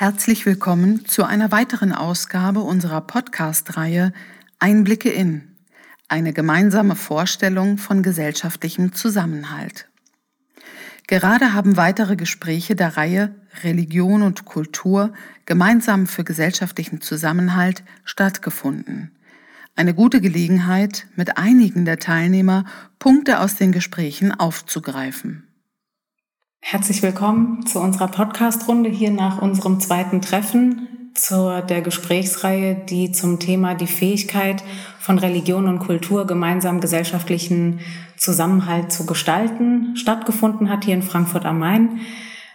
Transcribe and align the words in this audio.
Herzlich 0.00 0.46
willkommen 0.46 1.06
zu 1.06 1.24
einer 1.24 1.50
weiteren 1.50 1.92
Ausgabe 1.92 2.60
unserer 2.60 3.00
Podcast-Reihe 3.00 4.12
Einblicke 4.60 5.10
in, 5.10 5.56
eine 6.06 6.32
gemeinsame 6.32 6.94
Vorstellung 6.94 7.78
von 7.78 8.04
gesellschaftlichem 8.04 8.92
Zusammenhalt. 8.92 9.88
Gerade 11.08 11.52
haben 11.52 11.76
weitere 11.76 12.14
Gespräche 12.14 12.76
der 12.76 12.96
Reihe 12.96 13.34
Religion 13.64 14.22
und 14.22 14.44
Kultur 14.44 15.12
gemeinsam 15.46 16.06
für 16.06 16.22
gesellschaftlichen 16.22 17.00
Zusammenhalt 17.00 17.82
stattgefunden. 18.04 19.10
Eine 19.74 19.94
gute 19.94 20.20
Gelegenheit, 20.20 21.08
mit 21.16 21.38
einigen 21.38 21.84
der 21.84 21.98
Teilnehmer 21.98 22.66
Punkte 23.00 23.40
aus 23.40 23.56
den 23.56 23.72
Gesprächen 23.72 24.30
aufzugreifen. 24.30 25.47
Herzlich 26.60 27.02
willkommen 27.02 27.64
zu 27.64 27.80
unserer 27.80 28.08
Podcast-Runde 28.08 28.90
hier 28.90 29.10
nach 29.10 29.40
unserem 29.40 29.80
zweiten 29.80 30.20
Treffen 30.20 31.10
zur 31.14 31.62
der 31.62 31.80
Gesprächsreihe, 31.80 32.74
die 32.74 33.10
zum 33.10 33.38
Thema 33.38 33.74
die 33.74 33.86
Fähigkeit 33.86 34.62
von 34.98 35.18
Religion 35.18 35.66
und 35.66 35.78
Kultur 35.78 36.26
gemeinsam 36.26 36.80
gesellschaftlichen 36.80 37.80
Zusammenhalt 38.16 38.92
zu 38.92 39.06
gestalten 39.06 39.96
stattgefunden 39.96 40.68
hat 40.68 40.84
hier 40.84 40.94
in 40.94 41.02
Frankfurt 41.02 41.46
am 41.46 41.58
Main. 41.58 42.00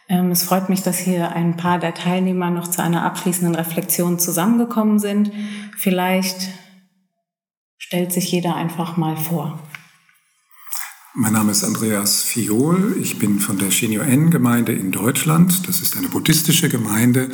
Ähm, 0.10 0.32
es 0.32 0.44
freut 0.44 0.70
mich, 0.70 0.84
dass 0.84 1.00
hier 1.00 1.32
ein 1.32 1.58
paar 1.58 1.80
der 1.80 1.96
Teilnehmer 1.96 2.52
noch 2.52 2.68
zu 2.68 2.84
einer 2.84 3.04
abschließenden 3.06 3.56
Reflexion 3.56 4.20
zusammengekommen 4.20 5.00
sind. 5.00 5.32
Vielleicht 5.76 6.50
stellt 7.78 8.12
sich 8.12 8.32
jeder 8.32 8.56
einfach 8.56 8.96
mal 8.96 9.18
vor. 9.18 9.60
Mein 11.16 11.34
Name 11.34 11.52
ist 11.52 11.64
Andreas 11.64 12.24
Fiol. 12.24 12.98
Ich 13.00 13.20
bin 13.20 13.40
von 13.40 13.60
der 13.60 13.70
Shinyo-En-Gemeinde 13.70 14.72
in 14.72 14.92
Deutschland. 14.92 15.68
Das 15.68 15.80
ist 15.80 15.96
eine 15.96 16.08
buddhistische 16.08 16.70
Gemeinde. 16.70 17.30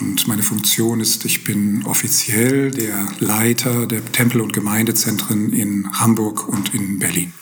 Und 0.00 0.26
meine 0.28 0.42
Funktion 0.42 0.98
ist, 0.98 1.26
ich 1.26 1.44
bin 1.44 1.84
offiziell 1.84 2.70
der 2.70 3.06
Leiter 3.18 3.86
der 3.86 4.02
Tempel- 4.12 4.40
und 4.40 4.54
Gemeindezentren 4.54 5.52
in 5.52 5.90
Hamburg 6.00 6.48
und 6.48 6.72
in 6.74 7.00
Berlin. 7.00 7.34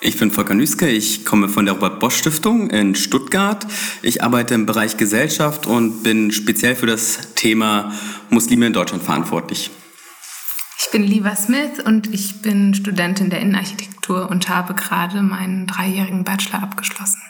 Ich 0.00 0.18
bin 0.18 0.32
Volker 0.32 0.54
Nüske, 0.54 0.88
ich 0.88 1.24
komme 1.24 1.48
von 1.48 1.64
der 1.64 1.74
Robert-Bosch-Stiftung 1.74 2.70
in 2.70 2.96
Stuttgart. 2.96 3.64
Ich 4.02 4.20
arbeite 4.24 4.54
im 4.54 4.66
Bereich 4.66 4.96
Gesellschaft 4.96 5.68
und 5.68 6.02
bin 6.02 6.32
speziell 6.32 6.74
für 6.74 6.86
das 6.86 7.34
Thema 7.36 7.92
Muslime 8.30 8.66
in 8.66 8.72
Deutschland 8.72 9.04
verantwortlich. 9.04 9.70
Ich 10.84 10.90
bin 10.90 11.02
Liva 11.02 11.34
Smith 11.34 11.80
und 11.84 12.12
ich 12.12 12.42
bin 12.42 12.74
Studentin 12.74 13.30
der 13.30 13.40
Innenarchitektur 13.40 14.30
und 14.30 14.50
habe 14.50 14.74
gerade 14.74 15.22
meinen 15.22 15.66
dreijährigen 15.66 16.24
Bachelor 16.24 16.62
abgeschlossen. 16.62 17.22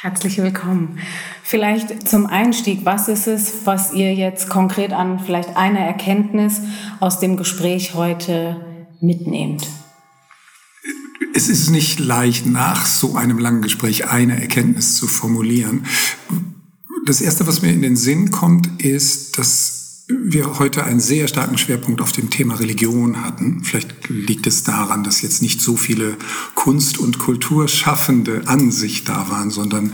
Herzlich 0.00 0.36
willkommen. 0.38 0.98
Vielleicht 1.42 2.06
zum 2.06 2.26
Einstieg, 2.26 2.84
was 2.84 3.08
ist 3.08 3.26
es, 3.26 3.52
was 3.64 3.94
ihr 3.94 4.14
jetzt 4.14 4.50
konkret 4.50 4.92
an 4.92 5.20
vielleicht 5.20 5.56
einer 5.56 5.80
Erkenntnis 5.80 6.60
aus 7.00 7.18
dem 7.18 7.38
Gespräch 7.38 7.94
heute 7.94 8.64
mitnehmt? 9.00 9.66
Es 11.34 11.48
ist 11.48 11.70
nicht 11.70 11.98
leicht, 11.98 12.44
nach 12.46 12.84
so 12.84 13.16
einem 13.16 13.38
langen 13.38 13.62
Gespräch 13.62 14.06
eine 14.06 14.38
Erkenntnis 14.40 14.96
zu 14.96 15.08
formulieren. 15.08 15.86
Das 17.06 17.22
Erste, 17.22 17.46
was 17.46 17.62
mir 17.62 17.72
in 17.72 17.82
den 17.82 17.96
Sinn 17.96 18.30
kommt, 18.30 18.82
ist, 18.82 19.38
dass 19.38 19.79
wir 20.22 20.58
heute 20.58 20.84
einen 20.84 21.00
sehr 21.00 21.28
starken 21.28 21.58
Schwerpunkt 21.58 22.00
auf 22.00 22.12
dem 22.12 22.30
Thema 22.30 22.54
Religion 22.54 23.24
hatten. 23.24 23.62
Vielleicht 23.64 24.08
liegt 24.08 24.46
es 24.46 24.62
daran, 24.62 25.04
dass 25.04 25.22
jetzt 25.22 25.42
nicht 25.42 25.60
so 25.60 25.76
viele 25.76 26.16
Kunst- 26.54 26.98
und 26.98 27.18
Kulturschaffende 27.18 28.42
an 28.46 28.70
sich 28.70 29.04
da 29.04 29.30
waren, 29.30 29.50
sondern 29.50 29.92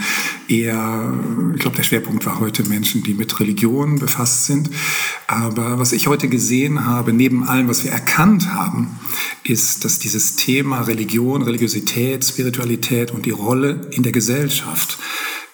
eher, 0.49 1.13
ich 1.55 1.61
glaube, 1.61 1.77
der 1.77 1.83
Schwerpunkt 1.83 2.27
war 2.27 2.41
heute 2.41 2.65
Menschen, 2.65 3.03
die 3.03 3.15
mit 3.15 3.39
Religion 3.41 3.99
befasst 3.99 4.47
sind. 4.47 4.71
Aber 5.27 5.79
was 5.79 5.93
ich 5.93 6.07
heute 6.07 6.29
gesehen 6.29 6.87
habe, 6.87 7.13
neben 7.13 7.45
allem, 7.45 7.69
was 7.69 7.85
wir 7.85 7.91
erkannt 7.91 8.53
haben, 8.53 8.99
ist, 9.45 9.85
dass 9.85 9.99
dieses 9.99 10.37
Thema 10.37 10.83
Religion, 10.83 11.43
Religiosität, 11.43 12.25
Spiritualität 12.25 13.11
und 13.11 13.27
die 13.27 13.31
Rolle 13.31 13.89
in 13.91 14.03
der 14.03 14.13
Gesellschaft 14.13 14.99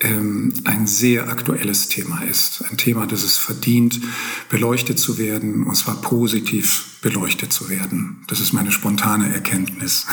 ein 0.09 0.87
sehr 0.87 1.29
aktuelles 1.29 1.89
Thema 1.89 2.23
ist. 2.23 2.65
Ein 2.71 2.77
Thema, 2.77 3.07
das 3.07 3.23
es 3.23 3.39
verdient, 3.39 4.01
beleuchtet 4.49 4.99
zu 4.99 5.19
werden, 5.19 5.65
und 5.65 5.75
zwar 5.77 6.01
positiv 6.01 6.99
beleuchtet 7.03 7.53
zu 7.53 7.69
werden. 7.69 8.25
Das 8.29 8.41
ist 8.41 8.53
meine 8.53 8.73
spontane 8.73 9.33
Erkenntnis. 9.33 10.07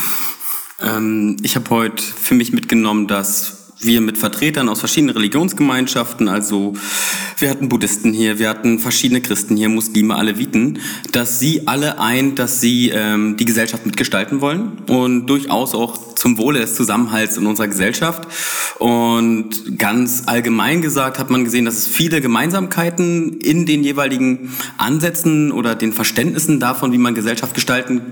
ähm, 0.80 1.36
ich 1.42 1.56
habe 1.56 1.70
heute 1.70 2.02
für 2.02 2.34
mich 2.34 2.52
mitgenommen, 2.52 3.06
dass 3.06 3.61
wir 3.84 4.00
mit 4.00 4.18
Vertretern 4.18 4.68
aus 4.68 4.80
verschiedenen 4.80 5.14
Religionsgemeinschaften, 5.16 6.28
also 6.28 6.74
wir 7.38 7.50
hatten 7.50 7.68
Buddhisten 7.68 8.12
hier, 8.12 8.38
wir 8.38 8.48
hatten 8.48 8.78
verschiedene 8.78 9.20
Christen 9.20 9.56
hier, 9.56 9.68
Muslime, 9.68 10.16
Aleviten, 10.16 10.78
dass 11.12 11.38
sie 11.38 11.66
alle 11.66 11.98
eint, 11.98 12.38
dass 12.38 12.60
sie 12.60 12.90
ähm, 12.90 13.36
die 13.36 13.44
Gesellschaft 13.44 13.86
mitgestalten 13.86 14.40
wollen 14.40 14.78
und 14.88 15.26
durchaus 15.26 15.74
auch 15.74 16.14
zum 16.14 16.38
Wohle 16.38 16.60
des 16.60 16.74
Zusammenhalts 16.74 17.36
in 17.36 17.46
unserer 17.46 17.68
Gesellschaft. 17.68 18.28
Und 18.78 19.78
ganz 19.78 20.24
allgemein 20.26 20.82
gesagt 20.82 21.18
hat 21.18 21.30
man 21.30 21.44
gesehen, 21.44 21.64
dass 21.64 21.76
es 21.76 21.88
viele 21.88 22.20
Gemeinsamkeiten 22.20 23.38
in 23.40 23.66
den 23.66 23.82
jeweiligen 23.82 24.52
Ansätzen 24.78 25.50
oder 25.50 25.74
den 25.74 25.92
Verständnissen 25.92 26.60
davon, 26.60 26.92
wie 26.92 26.98
man 26.98 27.14
Gesellschaft 27.14 27.54
gestalten 27.54 28.02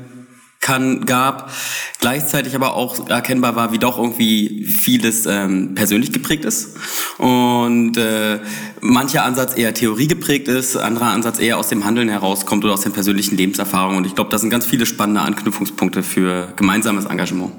kann, 0.71 1.05
gab, 1.05 1.51
gleichzeitig 1.99 2.55
aber 2.55 2.75
auch 2.75 3.09
erkennbar 3.09 3.57
war, 3.57 3.73
wie 3.73 3.79
doch 3.79 3.99
irgendwie 3.99 4.65
vieles 4.65 5.27
ähm, 5.27 5.75
persönlich 5.75 6.13
geprägt 6.13 6.45
ist 6.45 6.77
und 7.19 7.97
äh, 7.97 8.39
mancher 8.81 9.25
Ansatz 9.25 9.59
eher 9.59 9.75
Theorie 9.75 10.07
geprägt 10.07 10.47
ist, 10.47 10.77
anderer 10.77 11.09
Ansatz 11.09 11.41
eher 11.41 11.59
aus 11.59 11.69
dem 11.69 11.85
Handeln 11.85 12.09
herauskommt 12.09 12.63
oder 12.65 12.75
aus 12.75 12.83
den 12.83 12.93
persönlichen 12.93 13.37
Lebenserfahrungen 13.37 13.99
und 13.99 14.07
ich 14.07 14.15
glaube, 14.15 14.31
das 14.31 14.43
sind 14.43 14.51
ganz 14.51 14.65
viele 14.65 14.87
spannende 14.87 15.23
Anknüpfungspunkte 15.23 16.05
für 16.05 16.53
gemeinsames 16.55 17.07
Engagement. 17.07 17.51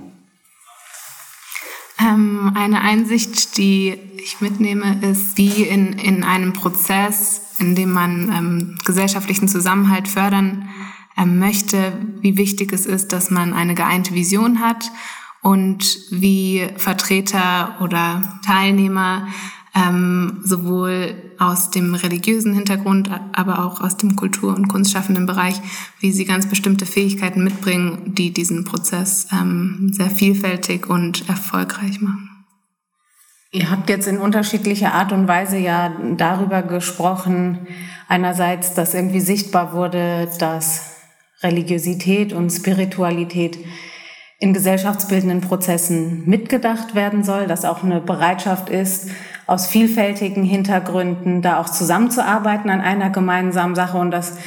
Ähm, 2.00 2.54
eine 2.56 2.80
Einsicht, 2.80 3.58
die 3.58 3.98
ich 4.24 4.40
mitnehme, 4.40 5.02
ist, 5.12 5.38
wie 5.38 5.64
in, 5.64 5.94
in 5.94 6.24
einem 6.24 6.54
Prozess, 6.54 7.42
in 7.60 7.76
dem 7.76 7.92
man 7.92 8.30
ähm, 8.30 8.78
gesellschaftlichen 8.86 9.50
Zusammenhalt 9.50 10.08
fördern 10.08 10.70
möchte, 11.40 11.94
wie 12.22 12.38
wichtig 12.38 12.74
es 12.74 12.86
ist, 12.86 13.14
dass 13.14 13.30
man 13.30 13.54
eine 13.54 13.76
geeinte 13.76 14.14
Vision 14.14 14.60
hat 14.60 14.92
und 15.42 15.98
wie 16.12 16.68
Vertreter 16.78 17.78
oder 17.82 18.40
Teilnehmer 18.46 19.28
ähm, 19.74 20.42
sowohl 20.44 21.16
aus 21.40 21.70
dem 21.70 21.96
religiösen 21.96 22.54
Hintergrund, 22.54 23.10
aber 23.32 23.64
auch 23.64 23.80
aus 23.82 23.98
dem 23.98 24.16
Kultur- 24.16 24.56
und 24.56 24.68
kunstschaffenden 24.68 25.26
Bereich, 25.26 25.62
wie 26.00 26.12
sie 26.12 26.26
ganz 26.26 26.48
bestimmte 26.48 26.86
Fähigkeiten 26.86 27.44
mitbringen, 27.44 28.14
die 28.14 28.34
diesen 28.34 28.66
Prozess 28.66 29.28
ähm, 29.32 29.92
sehr 29.94 30.10
vielfältig 30.10 30.90
und 30.90 31.28
erfolgreich 31.30 32.02
machen. 32.02 32.30
Ihr 33.54 33.70
habt 33.70 33.90
jetzt 33.90 34.08
in 34.08 34.18
unterschiedlicher 34.18 34.94
Art 34.94 35.12
und 35.12 35.28
Weise 35.28 35.58
ja 35.58 35.94
darüber 36.16 36.62
gesprochen, 36.62 37.68
einerseits, 38.08 38.74
dass 38.74 38.94
irgendwie 38.94 39.20
sichtbar 39.20 39.74
wurde, 39.74 40.30
dass 40.40 40.91
Religiosität 41.44 42.34
und 42.34 42.50
Spiritualität 42.50 43.58
in 44.40 44.54
gesellschaftsbildenden 44.54 45.42
Prozessen 45.42 46.24
mitgedacht 46.28 46.96
werden 46.96 47.24
soll, 47.24 47.46
dass 47.46 47.64
auch 47.64 47.84
eine 47.84 48.02
Bereitschaft 48.02 48.70
ist, 48.70 49.10
aus 49.46 49.68
vielfältigen 49.68 50.44
Hintergründen 50.44 51.42
da 51.42 51.60
auch 51.60 51.70
zusammenzuarbeiten 51.70 52.70
an 52.70 52.82
einer 52.82 53.10
gemeinsamen 53.10 53.76
Sache 53.76 53.98
und 53.98 54.12
dass 54.12 54.38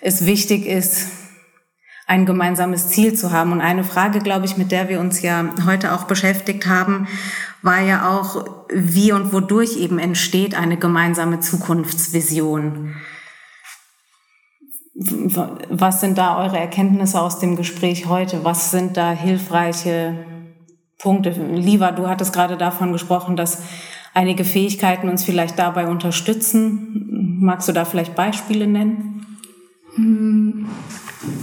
es 0.00 0.24
wichtig 0.26 0.66
ist, 0.66 1.08
ein 2.06 2.26
gemeinsames 2.26 2.88
Ziel 2.88 3.14
zu 3.14 3.30
haben. 3.30 3.52
Und 3.52 3.60
eine 3.60 3.84
Frage, 3.84 4.18
glaube 4.18 4.44
ich, 4.44 4.56
mit 4.56 4.72
der 4.72 4.88
wir 4.88 5.00
uns 5.00 5.22
ja 5.22 5.50
heute 5.64 5.92
auch 5.92 6.04
beschäftigt 6.04 6.66
haben, 6.66 7.06
war 7.62 7.80
ja 7.80 8.08
auch, 8.08 8.66
wie 8.72 9.12
und 9.12 9.32
wodurch 9.32 9.76
eben 9.76 9.98
entsteht 9.98 10.54
eine 10.54 10.76
gemeinsame 10.76 11.40
Zukunftsvision. 11.40 12.96
Was 15.02 16.02
sind 16.02 16.18
da 16.18 16.36
eure 16.36 16.58
Erkenntnisse 16.58 17.18
aus 17.18 17.38
dem 17.38 17.56
Gespräch 17.56 18.06
heute? 18.06 18.44
Was 18.44 18.70
sind 18.70 18.98
da 18.98 19.12
hilfreiche 19.12 20.26
Punkte? 20.98 21.30
Liva, 21.30 21.90
du 21.92 22.06
hattest 22.06 22.34
gerade 22.34 22.58
davon 22.58 22.92
gesprochen, 22.92 23.34
dass 23.34 23.62
einige 24.12 24.44
Fähigkeiten 24.44 25.08
uns 25.08 25.24
vielleicht 25.24 25.58
dabei 25.58 25.86
unterstützen. 25.86 27.38
Magst 27.40 27.66
du 27.66 27.72
da 27.72 27.86
vielleicht 27.86 28.14
Beispiele 28.14 28.66
nennen? 28.66 29.24
Hm, 29.94 30.66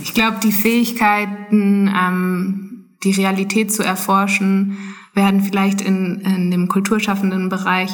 ich 0.03 0.13
glaube, 0.13 0.37
die 0.43 0.51
Fähigkeiten, 0.51 1.87
ähm, 1.87 2.85
die 3.03 3.11
Realität 3.11 3.73
zu 3.73 3.81
erforschen, 3.81 4.77
werden 5.15 5.41
vielleicht 5.41 5.81
in, 5.81 6.21
in 6.21 6.51
dem 6.51 6.67
kulturschaffenden 6.67 7.49
Bereich 7.49 7.89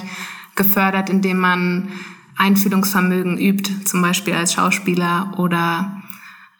gefördert, 0.57 1.09
indem 1.09 1.37
man 1.37 1.87
Einfühlungsvermögen 2.37 3.37
übt, 3.37 3.85
zum 3.85 4.01
Beispiel 4.01 4.33
als 4.33 4.53
Schauspieler 4.53 5.33
oder 5.37 6.01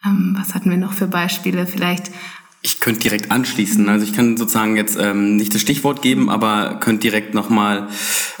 ähm, 0.04 0.36
was 0.38 0.54
hatten 0.54 0.70
wir 0.70 0.76
noch 0.76 0.92
für 0.92 1.06
Beispiele? 1.06 1.66
Vielleicht 1.66 2.10
ich 2.64 2.80
könnte 2.80 3.00
direkt 3.00 3.30
anschließen. 3.30 3.90
Also 3.90 4.06
ich 4.06 4.14
kann 4.14 4.38
sozusagen 4.38 4.74
jetzt 4.76 4.96
ähm, 4.98 5.36
nicht 5.36 5.54
das 5.54 5.60
Stichwort 5.60 6.00
geben, 6.00 6.30
aber 6.30 6.78
könnte 6.80 7.02
direkt 7.02 7.34
nochmal 7.34 7.88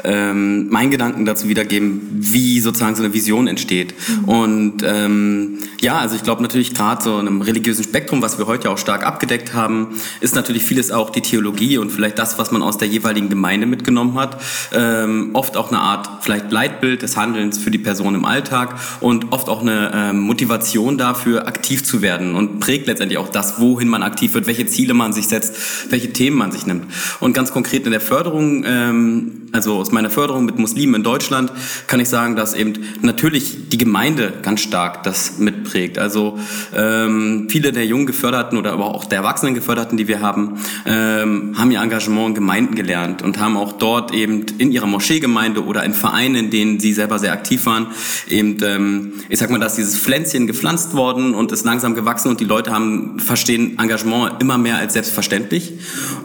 ähm, 0.02 0.70
meinen 0.70 0.90
Gedanken 0.90 1.26
dazu 1.26 1.46
wiedergeben, 1.46 2.00
wie 2.10 2.58
sozusagen 2.60 2.96
so 2.96 3.02
eine 3.02 3.12
Vision 3.12 3.46
entsteht. 3.46 3.94
Mhm. 4.08 4.24
Und 4.24 4.82
ähm, 4.82 5.58
ja, 5.78 5.98
also 5.98 6.16
ich 6.16 6.22
glaube 6.22 6.40
natürlich 6.40 6.72
gerade 6.72 7.04
so 7.04 7.20
in 7.20 7.28
einem 7.28 7.42
religiösen 7.42 7.84
Spektrum, 7.84 8.22
was 8.22 8.38
wir 8.38 8.46
heute 8.46 8.70
auch 8.70 8.78
stark 8.78 9.04
abgedeckt 9.04 9.52
haben, 9.52 9.88
ist 10.22 10.34
natürlich 10.34 10.64
vieles 10.64 10.90
auch 10.90 11.10
die 11.10 11.20
Theologie 11.20 11.76
und 11.76 11.92
vielleicht 11.92 12.18
das, 12.18 12.38
was 12.38 12.50
man 12.50 12.62
aus 12.62 12.78
der 12.78 12.88
jeweiligen 12.88 13.28
Gemeinde 13.28 13.66
mitgenommen 13.66 14.14
hat. 14.18 14.40
Ähm, 14.72 15.30
oft 15.34 15.58
auch 15.58 15.68
eine 15.68 15.80
Art 15.80 16.24
vielleicht 16.24 16.50
Leitbild 16.50 17.02
des 17.02 17.18
Handelns 17.18 17.58
für 17.58 17.70
die 17.70 17.78
Person 17.78 18.14
im 18.14 18.24
Alltag 18.24 18.76
und 19.00 19.32
oft 19.32 19.50
auch 19.50 19.60
eine 19.60 19.90
ähm, 19.94 20.20
Motivation 20.20 20.96
dafür, 20.96 21.46
aktiv 21.46 21.84
zu 21.84 22.00
werden 22.00 22.34
und 22.34 22.60
prägt 22.60 22.86
letztendlich 22.86 23.18
auch 23.18 23.28
das, 23.28 23.60
wohin 23.60 23.88
man 23.88 24.02
aktiv 24.02 24.13
wird, 24.22 24.46
welche 24.46 24.66
Ziele 24.66 24.94
man 24.94 25.12
sich 25.12 25.28
setzt, 25.28 25.90
welche 25.90 26.12
Themen 26.12 26.36
man 26.36 26.52
sich 26.52 26.66
nimmt. 26.66 26.86
Und 27.20 27.34
ganz 27.34 27.52
konkret 27.52 27.84
in 27.84 27.92
der 27.92 28.00
Förderung, 28.00 28.64
ähm, 28.66 29.42
also 29.52 29.74
aus 29.74 29.92
meiner 29.92 30.10
Förderung 30.10 30.44
mit 30.44 30.58
Muslimen 30.58 30.96
in 30.96 31.02
Deutschland, 31.02 31.52
kann 31.86 32.00
ich 32.00 32.08
sagen, 32.08 32.36
dass 32.36 32.54
eben 32.54 32.74
natürlich 33.02 33.68
die 33.68 33.78
Gemeinde 33.78 34.32
ganz 34.42 34.60
stark 34.60 35.02
das 35.04 35.38
mitprägt. 35.38 35.98
Also 35.98 36.38
ähm, 36.74 37.48
viele 37.48 37.72
der 37.72 37.86
jungen 37.86 38.06
Geförderten 38.06 38.58
oder 38.58 38.72
aber 38.72 38.86
auch 38.86 39.04
der 39.04 39.18
Erwachsenen 39.18 39.54
Geförderten, 39.54 39.96
die 39.96 40.08
wir 40.08 40.20
haben, 40.20 40.58
ähm, 40.86 41.54
haben 41.56 41.70
ihr 41.70 41.80
Engagement 41.80 42.28
in 42.28 42.34
Gemeinden 42.34 42.74
gelernt 42.74 43.22
und 43.22 43.38
haben 43.38 43.56
auch 43.56 43.72
dort 43.72 44.12
eben 44.12 44.44
in 44.58 44.72
ihrer 44.72 44.86
Moscheegemeinde 44.86 45.64
oder 45.64 45.84
in 45.84 45.94
Vereinen, 45.94 46.36
in 46.36 46.50
denen 46.50 46.80
sie 46.80 46.92
selber 46.92 47.18
sehr 47.18 47.32
aktiv 47.32 47.66
waren, 47.66 47.88
eben, 48.28 48.56
ähm, 48.62 49.12
ich 49.28 49.38
sag 49.38 49.50
mal, 49.50 49.60
dass 49.60 49.76
dieses 49.76 49.98
Pflänzchen 49.98 50.46
gepflanzt 50.46 50.94
worden 50.94 51.34
und 51.34 51.52
ist 51.52 51.64
langsam 51.64 51.94
gewachsen 51.94 52.28
und 52.28 52.40
die 52.40 52.44
Leute 52.44 52.72
haben 52.72 53.18
verstehen 53.18 53.78
Engagement 53.78 54.03
immer 54.04 54.58
mehr 54.58 54.76
als 54.76 54.92
selbstverständlich. 54.94 55.72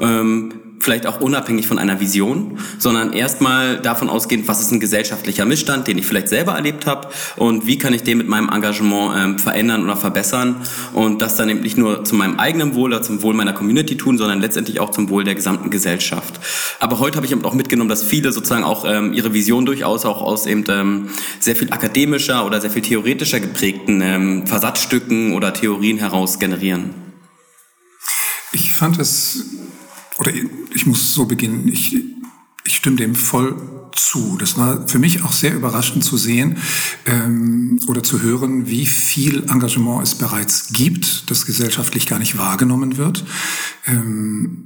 Ähm, 0.02 0.54
vielleicht 0.80 1.08
auch 1.08 1.22
unabhängig 1.22 1.68
von 1.68 1.78
einer 1.78 2.00
Vision, 2.00 2.58
sondern 2.78 3.14
erstmal 3.14 3.78
davon 3.78 4.10
ausgehend, 4.10 4.48
was 4.48 4.62
ist 4.62 4.72
ein 4.72 4.80
gesellschaftlicher 4.80 5.46
Missstand, 5.46 5.88
den 5.88 5.98
ich 5.98 6.06
vielleicht 6.06 6.30
selber 6.30 6.54
erlebt 6.54 6.86
habe 6.86 7.10
und 7.36 7.68
wie 7.68 7.78
kann 7.78 7.94
ich 7.94 8.04
den 8.04 8.18
mit 8.18 8.28
meinem 8.28 8.50
Engagement 8.50 9.16
ähm, 9.18 9.40
verändern 9.40 9.84
oder 9.84 9.96
verbessern 9.96 10.56
und 10.94 11.22
das 11.22 11.36
dann 11.36 11.50
eben 11.50 11.62
nicht 11.62 11.78
nur 11.78 12.04
zu 12.06 12.16
meinem 12.16 12.40
eigenen 12.40 12.76
Wohl 12.76 12.94
oder 12.94 13.02
zum 13.02 13.22
Wohl 13.22 13.34
meiner 13.34 13.54
Community 13.54 13.98
tun, 13.98 14.18
sondern 14.18 14.40
letztendlich 14.40 14.80
auch 14.80 14.92
zum 14.92 15.10
Wohl 15.10 15.24
der 15.24 15.36
gesamten 15.36 15.70
Gesellschaft. 15.70 16.40
Aber 16.80 17.00
heute 17.00 17.18
habe 17.18 17.26
ich 17.26 17.32
eben 17.32 17.44
auch 17.46 17.54
mitgenommen, 17.54 17.90
dass 17.90 18.04
viele 18.04 18.32
sozusagen 18.32 18.64
auch 18.64 18.86
ähm, 18.88 19.14
ihre 19.14 19.34
Vision 19.34 19.66
durchaus 19.66 20.06
auch 20.06 20.22
aus 20.22 20.46
eben 20.46 20.64
ähm, 20.70 21.10
sehr 21.40 21.56
viel 21.56 21.72
akademischer 21.72 22.46
oder 22.46 22.62
sehr 22.62 22.70
viel 22.70 22.82
theoretischer 22.82 23.40
geprägten 23.40 24.02
ähm, 24.02 24.48
Versatzstücken 24.48 25.34
oder 25.34 25.54
Theorien 25.54 25.98
heraus 25.98 26.40
generieren. 26.40 27.09
Ich 28.52 28.72
fand 28.74 29.00
es 29.00 29.46
oder 30.18 30.34
ich 30.74 30.86
muss 30.86 31.14
so 31.14 31.26
beginnen, 31.26 31.68
ich, 31.68 31.96
ich 32.66 32.76
stimme 32.76 32.98
dem 32.98 33.16
voll 33.16 33.56
zu. 33.96 34.38
Das 34.38 34.58
war 34.58 34.88
für 34.88 35.00
mich 35.00 35.24
auch 35.24 35.32
sehr 35.32 35.56
überraschend 35.56 36.04
zu 36.04 36.18
sehen 36.18 36.58
ähm, 37.06 37.80
oder 37.88 38.04
zu 38.04 38.22
hören, 38.22 38.68
wie 38.68 38.86
viel 38.86 39.44
Engagement 39.50 40.04
es 40.04 40.16
bereits 40.16 40.74
gibt, 40.74 41.30
das 41.30 41.46
gesellschaftlich 41.46 42.06
gar 42.06 42.20
nicht 42.20 42.38
wahrgenommen 42.38 42.98
wird. 42.98 43.24
Ähm, 43.86 44.66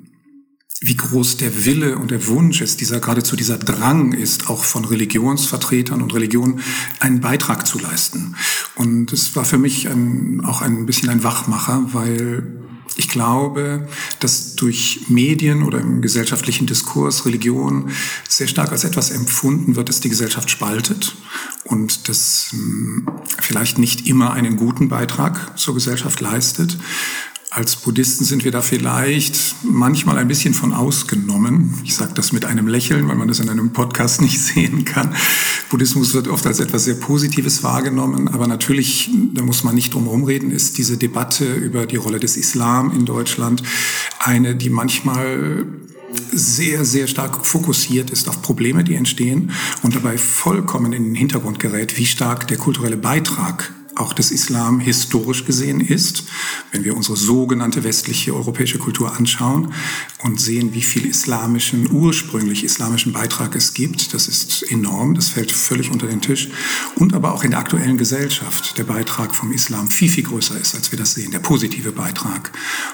wie 0.81 0.97
groß 0.97 1.37
der 1.37 1.65
Wille 1.65 1.97
und 1.97 2.11
der 2.11 2.27
Wunsch 2.27 2.59
ist, 2.59 2.81
dieser 2.81 2.99
geradezu 2.99 3.37
dieser 3.37 3.57
Drang 3.57 4.11
ist, 4.11 4.49
auch 4.49 4.65
von 4.65 4.83
Religionsvertretern 4.83 6.01
und 6.01 6.13
Religionen 6.13 6.59
einen 6.99 7.21
Beitrag 7.21 7.65
zu 7.65 7.79
leisten. 7.79 8.35
Und 8.75 9.13
es 9.13 9.33
war 9.35 9.45
für 9.45 9.57
mich 9.57 9.87
ein, 9.87 10.41
auch 10.43 10.61
ein 10.61 10.85
bisschen 10.85 11.07
ein 11.07 11.23
Wachmacher, 11.23 11.93
weil 11.93 12.62
ich 12.95 13.09
glaube, 13.09 13.87
dass 14.19 14.55
durch 14.55 15.01
Medien 15.07 15.63
oder 15.63 15.79
im 15.79 16.01
gesellschaftlichen 16.01 16.67
Diskurs 16.67 17.25
Religion 17.25 17.91
sehr 18.27 18.47
stark 18.47 18.71
als 18.71 18.83
etwas 18.83 19.11
empfunden 19.11 19.75
wird, 19.75 19.89
das 19.89 19.99
die 19.99 20.09
Gesellschaft 20.09 20.49
spaltet 20.49 21.15
und 21.63 22.07
das 22.09 22.47
hm, 22.51 23.07
vielleicht 23.41 23.77
nicht 23.77 24.07
immer 24.07 24.33
einen 24.33 24.57
guten 24.57 24.89
Beitrag 24.89 25.57
zur 25.57 25.73
Gesellschaft 25.73 26.21
leistet. 26.21 26.77
Als 27.55 27.75
Buddhisten 27.75 28.25
sind 28.25 28.43
wir 28.45 28.51
da 28.51 28.63
vielleicht 28.63 29.57
manchmal 29.61 30.17
ein 30.17 30.27
bisschen 30.27 30.55
von 30.55 30.73
ausgenommen. 30.73 31.75
Ich 31.83 31.93
sage 31.93 32.11
das 32.15 32.31
mit 32.31 32.45
einem 32.45 32.67
Lächeln, 32.67 33.07
weil 33.07 33.15
man 33.15 33.27
das 33.27 33.39
in 33.39 33.47
einem 33.47 33.73
Podcast 33.73 34.21
nicht 34.23 34.41
sehen 34.41 34.85
kann. 34.85 35.15
Buddhismus 35.69 36.15
wird 36.15 36.27
oft 36.27 36.47
als 36.47 36.59
etwas 36.59 36.85
sehr 36.85 36.95
Positives 36.95 37.61
wahrgenommen, 37.61 38.27
aber 38.27 38.47
natürlich, 38.47 39.11
da 39.35 39.43
muss 39.43 39.63
man 39.63 39.75
nicht 39.75 39.93
drum 39.93 40.23
reden, 40.23 40.49
ist 40.49 40.79
diese 40.79 40.97
Debatte 40.97 41.45
über 41.53 41.85
die 41.85 41.97
Rolle 41.97 42.19
des 42.19 42.37
Islam 42.37 42.91
in 42.91 43.05
Deutschland 43.05 43.61
eine, 44.17 44.55
die 44.55 44.71
manchmal 44.71 45.67
sehr, 46.31 46.85
sehr 46.85 47.05
stark 47.05 47.45
fokussiert 47.45 48.09
ist 48.09 48.29
auf 48.29 48.41
Probleme, 48.41 48.83
die 48.83 48.95
entstehen 48.95 49.51
und 49.83 49.93
dabei 49.93 50.17
vollkommen 50.17 50.91
in 50.91 51.03
den 51.03 51.15
Hintergrund 51.15 51.59
gerät, 51.59 51.99
wie 51.99 52.07
stark 52.07 52.47
der 52.47 52.57
kulturelle 52.57 52.97
Beitrag 52.97 53.71
auch 53.95 54.13
des 54.13 54.31
Islam 54.31 54.79
historisch 54.79 55.45
gesehen 55.45 55.79
ist. 55.79 56.23
Wenn 56.71 56.83
wir 56.83 56.95
unsere 56.95 57.17
sogenannte 57.17 57.83
westliche 57.83 58.33
europäische 58.33 58.79
Kultur 58.79 59.15
anschauen 59.15 59.73
und 60.23 60.39
sehen, 60.39 60.73
wie 60.73 60.81
viel 60.81 61.05
islamischen, 61.05 61.91
ursprünglich 61.91 62.63
islamischen 62.63 63.13
Beitrag 63.13 63.55
es 63.55 63.73
gibt, 63.73 64.13
das 64.13 64.27
ist 64.27 64.63
enorm, 64.71 65.15
das 65.15 65.29
fällt 65.29 65.51
völlig 65.51 65.91
unter 65.91 66.07
den 66.07 66.21
Tisch. 66.21 66.49
Und 66.95 67.13
aber 67.13 67.33
auch 67.33 67.43
in 67.43 67.51
der 67.51 67.59
aktuellen 67.59 67.97
Gesellschaft 67.97 68.77
der 68.77 68.83
Beitrag 68.83 69.35
vom 69.35 69.51
Islam 69.51 69.89
viel, 69.89 70.09
viel 70.09 70.23
größer 70.23 70.59
ist, 70.59 70.75
als 70.75 70.91
wir 70.91 70.99
das 70.99 71.13
sehen, 71.13 71.31
der 71.31 71.39
positive 71.39 71.91
Beitrag. 71.91 72.51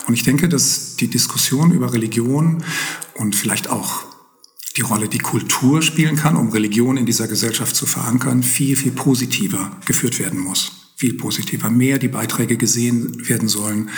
Und 0.08 0.14
ich 0.14 0.24
denke, 0.24 0.50
dass 0.50 0.96
die 0.98 1.10
Diskussion 1.10 1.72
über 1.72 1.94
Religion 1.94 2.64
und 3.16 3.36
vielleicht 3.36 3.70
auch 3.70 4.04
die 4.78 4.82
Rolle, 4.82 5.10
die 5.10 5.18
Kultur 5.18 5.82
spielen 5.82 6.16
kann, 6.16 6.36
um 6.36 6.50
Religion 6.50 6.96
in 6.96 7.06
dieser 7.06 7.28
Gesellschaft 7.28 7.76
zu 7.76 7.86
verankern, 7.86 8.44
viel, 8.44 8.76
viel 8.76 8.92
positiver 8.92 9.72
geführt 9.86 10.20
werden 10.20 10.40
muss 10.40 10.79
viel 11.00 11.14
positiver, 11.14 11.70
mehr 11.70 11.98
die 11.98 12.10
Beiträge 12.10 12.58
gesehen 12.58 13.30
werden 13.30 13.48
sollen. 13.48 13.90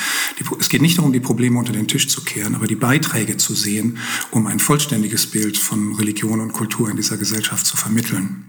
es 0.60 0.70
geht 0.70 0.84
nicht 0.84 1.00
darum, 1.00 1.12
die 1.12 1.20
Probleme 1.20 1.58
unter 1.58 1.74
den 1.74 1.88
Tisch 1.88 2.08
zu 2.08 2.24
kehren, 2.24 2.54
aber 2.54 2.68
die 2.68 2.76
Beiträge 2.76 3.38
zu 3.38 3.56
sehen, 3.56 3.98
um 4.30 4.46
ein 4.46 4.60
vollständiges 4.60 5.26
Bild 5.26 5.58
von 5.58 5.96
Religion 5.96 6.40
und 6.40 6.54
Kultur 6.54 6.92
in 6.92 6.98
dieser 6.98 7.18
Gesellschaft 7.18 7.66
zu 7.66 7.76
vermitteln. 7.76 8.46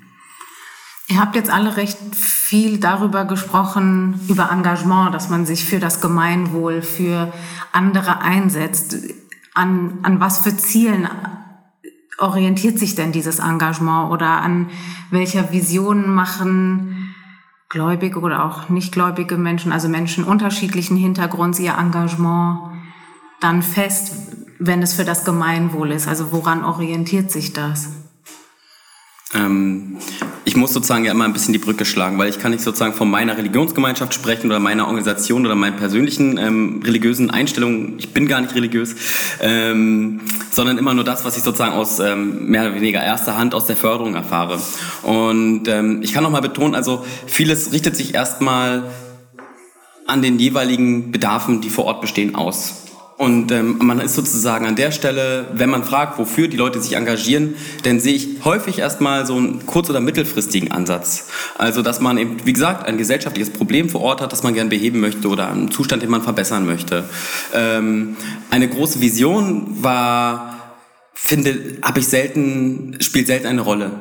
Ihr 1.08 1.19
habt 1.19 1.34
jetzt 1.34 1.49
alle 1.49 1.78
recht 1.78 1.96
viel 2.14 2.76
darüber 2.76 3.25
gesprochen, 3.25 4.20
über 4.28 4.50
Engagement, 4.52 5.14
dass 5.14 5.31
man 5.31 5.46
sich 5.46 5.64
für 5.64 5.78
das 5.78 6.02
Gemeinwohl, 6.02 6.82
für 6.82 7.32
andere 7.72 8.20
einsetzt. 8.20 8.98
An, 9.55 9.98
an 10.02 10.20
was 10.20 10.40
für 10.43 10.55
Zielen 10.55 11.08
orientiert 12.19 12.79
sich 12.79 12.96
denn 12.96 13.12
dieses 13.12 13.38
Engagement 13.38 14.12
oder 14.12 14.43
an 14.43 14.69
welcher 15.10 15.53
Vision 15.53 16.15
machen 16.15 17.01
gläubige 17.72 18.20
oder 18.20 18.44
auch 18.44 18.69
nicht 18.69 18.93
gläubige 18.93 19.38
Menschen, 19.38 19.72
also 19.72 19.88
Menschen 19.88 20.24
unterschiedlichen 20.24 20.96
Hintergrunds, 20.96 21.58
ihr 21.58 21.72
Engagement 21.72 22.70
dann 23.41 23.62
fest, 23.62 24.12
wenn 24.58 24.82
es 24.82 24.93
für 24.93 25.05
das 25.05 25.24
Gemeinwohl 25.24 25.91
ist? 25.91 26.06
Also 26.06 26.32
woran 26.32 26.64
orientiert 26.64 27.32
sich 27.32 27.55
das? 27.55 27.88
Ähm, 29.32 29.96
ich 30.44 30.56
muss 30.56 30.72
sozusagen 30.72 31.05
ja 31.05 31.13
immer 31.13 31.25
ein 31.25 31.32
bisschen 31.32 31.53
die 31.53 31.58
Brücke 31.58 31.84
schlagen, 31.84 32.19
weil 32.19 32.29
ich 32.29 32.39
kann 32.39 32.51
nicht 32.51 32.65
sozusagen 32.65 32.94
von 32.94 33.08
meiner 33.11 33.37
Religionsgemeinschaft 33.37 34.13
sprechen 34.13 34.49
oder 34.49 34.58
meiner 34.58 34.87
Organisation 34.87 35.46
oder 35.46 35.55
meinen 35.55 35.77
persönlichen 35.77 36.37
ähm, 36.39 36.82
religiösen 36.84 37.31
Einstellungen. 37.31 37.94
Ich 37.99 38.13
bin 38.13 38.27
gar 38.27 38.41
nicht 38.41 38.55
religiös, 38.55 38.94
ähm, 39.41 40.20
sondern 40.51 40.79
immer 40.79 40.94
nur 40.94 41.05
das, 41.05 41.25
was 41.25 41.37
ich 41.37 41.43
sozusagen 41.43 41.72
aus 41.72 42.01
ähm, 42.01 42.46
mehr 42.46 42.63
oder 42.63 42.75
weniger 42.75 43.03
erster 43.03 43.39
Hand 43.39 43.55
aus 43.55 43.67
der 43.67 43.77
Förderung 43.77 44.15
erfahre. 44.15 44.61
Und 45.03 45.69
ähm, 45.69 46.03
ich 46.03 46.13
kann 46.13 46.25
noch 46.25 46.31
mal 46.31 46.41
betonen, 46.41 46.75
also 46.75 47.05
vieles 47.27 47.72
richtet 47.72 47.96
sich 47.96 48.15
erstmal 48.15 48.84
an 50.06 50.22
den 50.22 50.39
jeweiligen 50.39 51.13
Bedarfen, 51.13 51.61
die 51.61 51.70
vor 51.70 51.84
Ort 51.84 52.01
bestehen, 52.01 52.34
aus. 52.34 52.82
Und 53.22 53.52
ähm, 53.52 53.79
man 53.79 54.00
ist 54.00 54.17
sozusagen 54.17 54.67
an 54.67 54.74
der 54.74 54.91
Stelle, 54.91 55.46
wenn 55.52 55.70
man 55.70 55.84
fragt, 55.84 56.19
wofür 56.19 56.48
die 56.48 56.56
Leute 56.56 56.81
sich 56.81 56.94
engagieren, 56.94 57.55
dann 57.84 58.00
sehe 58.00 58.14
ich 58.14 58.44
häufig 58.44 58.81
erstmal 58.81 59.26
so 59.26 59.36
einen 59.36 59.64
kurz- 59.64 59.88
oder 59.88 60.00
mittelfristigen 60.00 60.72
Ansatz. 60.72 61.29
Also, 61.56 61.82
dass 61.82 62.00
man 62.00 62.19
eben, 62.19 62.44
wie 62.44 62.52
gesagt, 62.52 62.84
ein 62.84 62.98
gesellschaftliches 62.98 63.52
Problem 63.52 63.88
vor 63.88 64.00
Ort 64.00 64.22
hat, 64.22 64.32
das 64.32 64.43
man 64.43 64.55
gern 64.55 64.70
beheben 64.70 64.98
möchte 64.98 65.29
oder 65.29 65.48
einen 65.48 65.70
Zustand, 65.70 66.02
den 66.02 66.10
man 66.10 66.22
verbessern 66.22 66.67
möchte. 66.67 67.05
Ähm, 67.55 68.17
eine 68.50 68.69
große 68.69 69.00
Vision 69.00 69.69
war, 69.84 70.74
finde, 71.14 71.79
habe 71.81 72.00
ich 72.00 72.08
selten, 72.08 72.96
spielt 72.98 73.29
selten 73.29 73.46
eine 73.46 73.60
Rolle. 73.60 73.93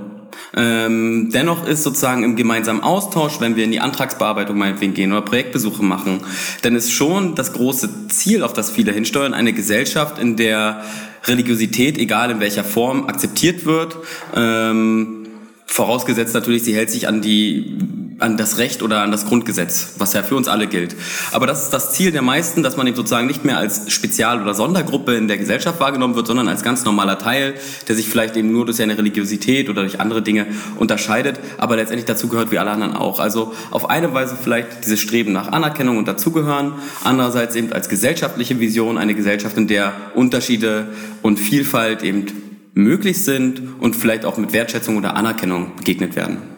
Ähm, 0.56 1.30
dennoch 1.34 1.68
ist 1.68 1.84
sozusagen 1.84 2.24
im 2.24 2.36
gemeinsamen 2.36 2.82
Austausch, 2.82 3.40
wenn 3.40 3.56
wir 3.56 3.64
in 3.64 3.72
die 3.72 3.80
Antragsbearbeitung 3.80 4.58
meinetwegen 4.58 4.94
gehen 4.94 5.12
oder 5.12 5.22
Projektbesuche 5.22 5.84
machen, 5.84 6.22
dann 6.62 6.76
ist 6.76 6.92
schon 6.92 7.36
das 7.36 7.54
große 7.54 8.08
Ziel, 8.10 8.44
auf 8.44 8.54
das 8.54 8.72
viele 8.72 8.92
hinsteuern, 8.92 9.34
eine 9.34 9.54
Gesellschaft, 9.54 10.20
in 10.20 10.36
der 10.36 10.84
Religiosität, 11.26 11.98
egal 11.98 12.32
in 12.32 12.40
welcher 12.40 12.64
Form, 12.64 13.08
akzeptiert 13.08 13.66
wird. 13.66 13.98
Ähm, 14.36 15.28
vorausgesetzt 15.66 16.34
natürlich, 16.34 16.64
sie 16.64 16.76
hält 16.76 16.92
sich 16.92 17.08
an 17.08 17.22
die 17.22 17.78
an 18.22 18.38
das 18.38 18.58
Recht 18.58 18.84
oder 18.84 19.02
an 19.02 19.12
das 19.12 19.26
Grundgesetz, 19.26 19.94
was 19.98 20.14
ja 20.14 20.24
für 20.24 20.36
uns 20.36 20.48
alle 20.48 20.68
gilt. 20.68 20.96
Aber 21.32 21.48
das 21.48 21.64
ist 21.64 21.72
das 21.72 21.94
Ziel 21.94 22.12
der 22.12 22.22
meisten, 22.22 22.64
dass 22.64 22.78
man 22.78 22.88
eben 22.88 22.96
sozusagen 22.96 23.28
nicht 23.28 23.44
mehr 23.44 23.58
als 23.58 23.92
Spezial- 23.92 24.42
oder 24.42 24.54
Sondergruppe 24.54 25.16
in 25.16 25.28
der 25.28 25.38
Gesellschaft 25.38 25.80
wahrgenommen 25.80 26.16
wird, 26.16 26.28
sondern 26.28 26.48
als 26.48 26.64
ganz 26.64 26.86
normaler 26.86 27.18
Teil, 27.18 27.56
der 27.88 27.96
sich 27.96 28.08
vielleicht 28.08 28.36
eben 28.38 28.52
nur 28.52 28.66
durch 28.66 28.78
seine 28.78 28.98
Religiosität 28.98 29.70
oder 29.70 29.82
durch 29.82 30.00
andere 30.00 30.22
Dinge 30.22 30.48
unterscheidet, 30.78 31.40
aber 31.58 31.76
letztendlich 31.76 32.06
dazu 32.06 32.28
gehört 32.28 32.52
wie 32.52 32.60
alle 32.60 32.72
anderen 32.72 32.96
auch. 32.96 33.20
Also 33.20 33.54
auf 33.72 33.90
eine 33.90 34.14
Weise 34.14 34.38
vielleicht 34.42 34.86
dieses 34.86 35.00
Streben 35.00 35.32
nach 35.32 35.52
Anerkennung 35.52 35.98
und 35.98 36.08
Dazugehören, 36.08 36.74
andererseits 37.04 37.56
eben 37.56 37.74
als 37.74 37.90
gesellschaftliche 37.90 38.60
Vision 38.60 38.98
eine 38.98 39.16
Gesellschaft, 39.16 39.58
in 39.58 39.68
der 39.68 39.94
Unterschiede 40.14 40.88
und 41.22 41.40
Vielfalt 41.40 42.04
eben 42.04 42.28
möglich 42.74 43.24
sind 43.24 43.62
und 43.80 43.96
vielleicht 43.96 44.26
auch 44.26 44.38
mit 44.38 44.54
Wertschätzung 44.54 44.98
oder 44.98 45.16
Anerkennung 45.16 45.76
begegnet 45.76 46.16
werden. 46.16 46.51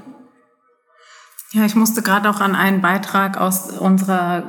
Ja, 1.55 1.65
ich 1.65 1.75
musste 1.75 2.01
gerade 2.01 2.31
auch 2.31 2.41
an 2.41 2.55
einen 2.55 2.81
Beitrag 2.81 3.37
aus 3.37 3.69
unserer 3.69 4.41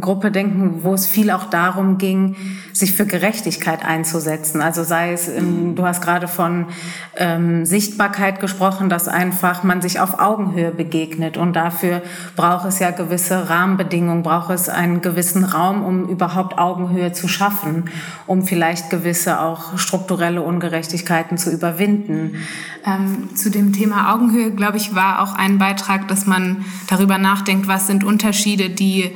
Gruppe 0.00 0.32
denken, 0.32 0.80
wo 0.82 0.92
es 0.92 1.06
viel 1.06 1.30
auch 1.30 1.44
darum 1.44 1.98
ging, 1.98 2.34
sich 2.72 2.94
für 2.94 3.06
Gerechtigkeit 3.06 3.84
einzusetzen. 3.84 4.60
Also 4.60 4.82
sei 4.82 5.12
es, 5.12 5.30
du 5.30 5.86
hast 5.86 6.02
gerade 6.02 6.26
von 6.26 6.66
ähm, 7.16 7.64
Sichtbarkeit 7.64 8.40
gesprochen, 8.40 8.88
dass 8.88 9.06
einfach 9.06 9.62
man 9.62 9.80
sich 9.80 10.00
auf 10.00 10.18
Augenhöhe 10.18 10.72
begegnet 10.72 11.36
und 11.36 11.54
dafür 11.54 12.02
braucht 12.34 12.66
es 12.66 12.80
ja 12.80 12.90
gewisse 12.90 13.48
Rahmenbedingungen, 13.48 14.24
braucht 14.24 14.50
es 14.50 14.68
einen 14.68 15.00
gewissen 15.00 15.44
Raum, 15.44 15.84
um 15.84 16.08
überhaupt 16.08 16.58
Augenhöhe 16.58 17.12
zu 17.12 17.28
schaffen, 17.28 17.84
um 18.26 18.42
vielleicht 18.42 18.90
gewisse 18.90 19.40
auch 19.40 19.78
strukturelle 19.78 20.42
Ungerechtigkeiten 20.42 21.38
zu 21.38 21.52
überwinden. 21.52 22.34
Ähm, 22.84 23.36
zu 23.36 23.48
dem 23.48 23.72
Thema 23.72 24.12
Augenhöhe, 24.12 24.50
glaube 24.50 24.76
ich, 24.76 24.96
war 24.96 25.22
auch 25.22 25.34
ein 25.34 25.58
Beitrag, 25.58 26.08
dass 26.08 26.26
man 26.26 26.47
darüber 26.86 27.18
nachdenkt, 27.18 27.66
was 27.66 27.86
sind 27.86 28.04
Unterschiede, 28.04 28.70
die 28.70 29.10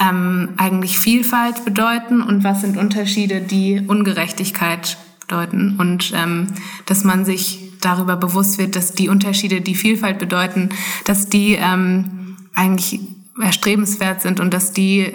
ähm, 0.00 0.50
eigentlich 0.56 0.98
Vielfalt 0.98 1.64
bedeuten 1.64 2.22
und 2.22 2.44
was 2.44 2.60
sind 2.62 2.76
Unterschiede, 2.76 3.40
die 3.40 3.82
Ungerechtigkeit 3.86 4.96
bedeuten. 5.20 5.76
Und 5.78 6.12
ähm, 6.14 6.48
dass 6.86 7.04
man 7.04 7.24
sich 7.24 7.72
darüber 7.80 8.16
bewusst 8.16 8.58
wird, 8.58 8.76
dass 8.76 8.92
die 8.92 9.08
Unterschiede, 9.08 9.60
die 9.60 9.74
Vielfalt 9.74 10.18
bedeuten, 10.18 10.70
dass 11.04 11.28
die 11.28 11.52
ähm, 11.52 12.36
eigentlich 12.54 13.00
erstrebenswert 13.40 14.22
sind 14.22 14.40
und 14.40 14.54
dass 14.54 14.72
die 14.72 15.12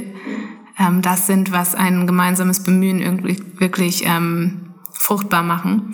ähm, 0.79 1.01
das 1.01 1.27
sind, 1.27 1.51
was 1.51 1.75
ein 1.75 2.07
gemeinsames 2.07 2.63
Bemühen 2.63 2.99
irgendwie 2.99 3.38
wirklich 3.57 4.05
ähm, 4.05 4.69
fruchtbar 4.93 5.43
machen. 5.43 5.91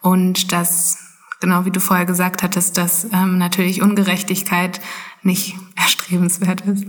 Und 0.00 0.52
dass, 0.52 1.07
genau 1.40 1.64
wie 1.64 1.70
du 1.70 1.80
vorher 1.80 2.06
gesagt 2.06 2.42
hattest, 2.42 2.76
dass 2.76 3.06
ähm, 3.12 3.38
natürlich 3.38 3.82
Ungerechtigkeit 3.82 4.80
nicht 5.22 5.54
erstrebenswert 5.76 6.62
ist. 6.62 6.84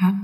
Ja. 0.00 0.14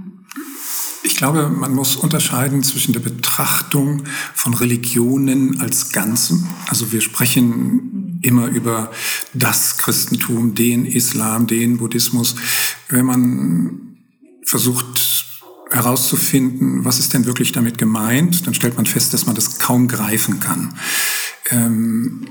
Ich 1.02 1.16
glaube, 1.16 1.48
man 1.48 1.74
muss 1.74 1.96
unterscheiden 1.96 2.62
zwischen 2.62 2.92
der 2.92 3.00
Betrachtung 3.00 4.04
von 4.34 4.52
Religionen 4.54 5.60
als 5.60 5.92
Ganzem. 5.92 6.46
Also 6.68 6.92
wir 6.92 7.00
sprechen 7.00 8.18
immer 8.22 8.48
über 8.48 8.90
das 9.32 9.78
Christentum, 9.78 10.54
den 10.54 10.84
Islam, 10.84 11.46
den 11.46 11.78
Buddhismus. 11.78 12.36
Wenn 12.88 13.06
man 13.06 13.96
versucht 14.44 15.26
herauszufinden, 15.70 16.84
was 16.84 16.98
ist 16.98 17.14
denn 17.14 17.24
wirklich 17.24 17.52
damit 17.52 17.78
gemeint, 17.78 18.46
dann 18.46 18.54
stellt 18.54 18.76
man 18.76 18.86
fest, 18.86 19.14
dass 19.14 19.26
man 19.26 19.34
das 19.34 19.58
kaum 19.58 19.88
greifen 19.88 20.40
kann. 20.40 20.74
Ähm, 21.50 22.26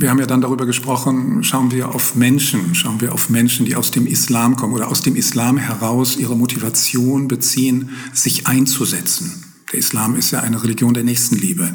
wir 0.00 0.10
haben 0.10 0.18
ja 0.18 0.26
dann 0.26 0.40
darüber 0.40 0.66
gesprochen, 0.66 1.42
schauen 1.44 1.70
wir 1.70 1.94
auf 1.94 2.14
Menschen, 2.14 2.74
schauen 2.74 3.00
wir 3.00 3.12
auf 3.12 3.28
Menschen, 3.30 3.66
die 3.66 3.76
aus 3.76 3.90
dem 3.90 4.06
Islam 4.06 4.56
kommen 4.56 4.74
oder 4.74 4.88
aus 4.88 5.02
dem 5.02 5.16
Islam 5.16 5.56
heraus 5.56 6.16
ihre 6.16 6.36
Motivation 6.36 7.28
beziehen, 7.28 7.90
sich 8.12 8.46
einzusetzen. 8.46 9.44
Der 9.72 9.78
Islam 9.78 10.16
ist 10.16 10.30
ja 10.30 10.40
eine 10.40 10.62
Religion 10.62 10.92
der 10.92 11.02
Nächstenliebe. 11.02 11.74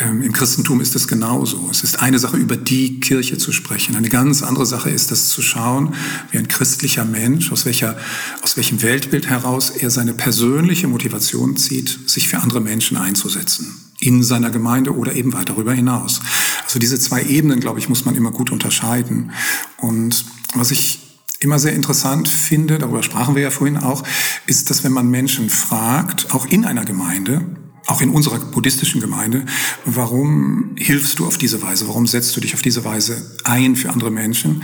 Ähm, 0.00 0.22
Im 0.22 0.32
Christentum 0.32 0.80
ist 0.80 0.96
es 0.96 1.06
genauso. 1.06 1.68
Es 1.70 1.84
ist 1.84 2.00
eine 2.00 2.18
Sache, 2.18 2.36
über 2.36 2.56
die 2.56 2.98
Kirche 3.00 3.38
zu 3.38 3.52
sprechen. 3.52 3.94
Eine 3.94 4.08
ganz 4.08 4.42
andere 4.42 4.66
Sache 4.66 4.90
ist 4.90 5.12
es 5.12 5.28
zu 5.28 5.40
schauen, 5.40 5.94
wie 6.32 6.38
ein 6.38 6.48
christlicher 6.48 7.04
Mensch, 7.04 7.52
aus, 7.52 7.66
welcher, 7.66 7.96
aus 8.42 8.56
welchem 8.56 8.82
Weltbild 8.82 9.28
heraus 9.28 9.70
er 9.70 9.90
seine 9.90 10.12
persönliche 10.12 10.88
Motivation 10.88 11.56
zieht, 11.56 12.10
sich 12.10 12.28
für 12.28 12.38
andere 12.38 12.60
Menschen 12.60 12.96
einzusetzen. 12.96 13.89
In 14.00 14.22
seiner 14.22 14.50
Gemeinde 14.50 14.96
oder 14.96 15.14
eben 15.14 15.32
weit 15.32 15.50
darüber 15.50 15.72
hinaus. 15.72 16.20
Also 16.64 16.78
diese 16.78 16.98
zwei 16.98 17.22
Ebenen, 17.22 17.60
glaube 17.60 17.78
ich, 17.78 17.88
muss 17.88 18.04
man 18.04 18.14
immer 18.14 18.30
gut 18.30 18.50
unterscheiden. 18.50 19.32
Und 19.76 20.24
was 20.54 20.70
ich 20.70 21.00
immer 21.40 21.58
sehr 21.58 21.74
interessant 21.74 22.28
finde, 22.28 22.78
darüber 22.78 23.02
sprachen 23.02 23.34
wir 23.34 23.42
ja 23.42 23.50
vorhin 23.50 23.78
auch, 23.78 24.02
ist, 24.46 24.70
dass 24.70 24.84
wenn 24.84 24.92
man 24.92 25.08
Menschen 25.08 25.50
fragt, 25.50 26.34
auch 26.34 26.46
in 26.46 26.64
einer 26.64 26.84
Gemeinde, 26.84 27.44
auch 27.86 28.00
in 28.02 28.10
unserer 28.10 28.38
buddhistischen 28.38 29.00
Gemeinde, 29.00 29.46
warum 29.84 30.76
hilfst 30.76 31.18
du 31.18 31.26
auf 31.26 31.38
diese 31.38 31.62
Weise, 31.62 31.88
warum 31.88 32.06
setzt 32.06 32.36
du 32.36 32.40
dich 32.40 32.54
auf 32.54 32.62
diese 32.62 32.84
Weise 32.84 33.36
ein 33.44 33.74
für 33.74 33.90
andere 33.90 34.10
Menschen, 34.10 34.62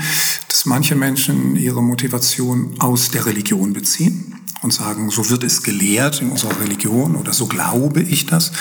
dass 0.48 0.66
manche 0.66 0.94
Menschen 0.94 1.56
ihre 1.56 1.82
Motivation 1.82 2.74
aus 2.78 3.10
der 3.10 3.26
Religion 3.26 3.72
beziehen 3.72 4.34
und 4.62 4.72
sagen, 4.72 5.10
so 5.10 5.28
wird 5.28 5.44
es 5.44 5.62
gelehrt 5.62 6.22
in 6.22 6.30
unserer 6.30 6.60
Religion 6.60 7.16
oder 7.16 7.32
so 7.32 7.46
glaube 7.46 8.02
ich 8.02 8.26
das. 8.26 8.52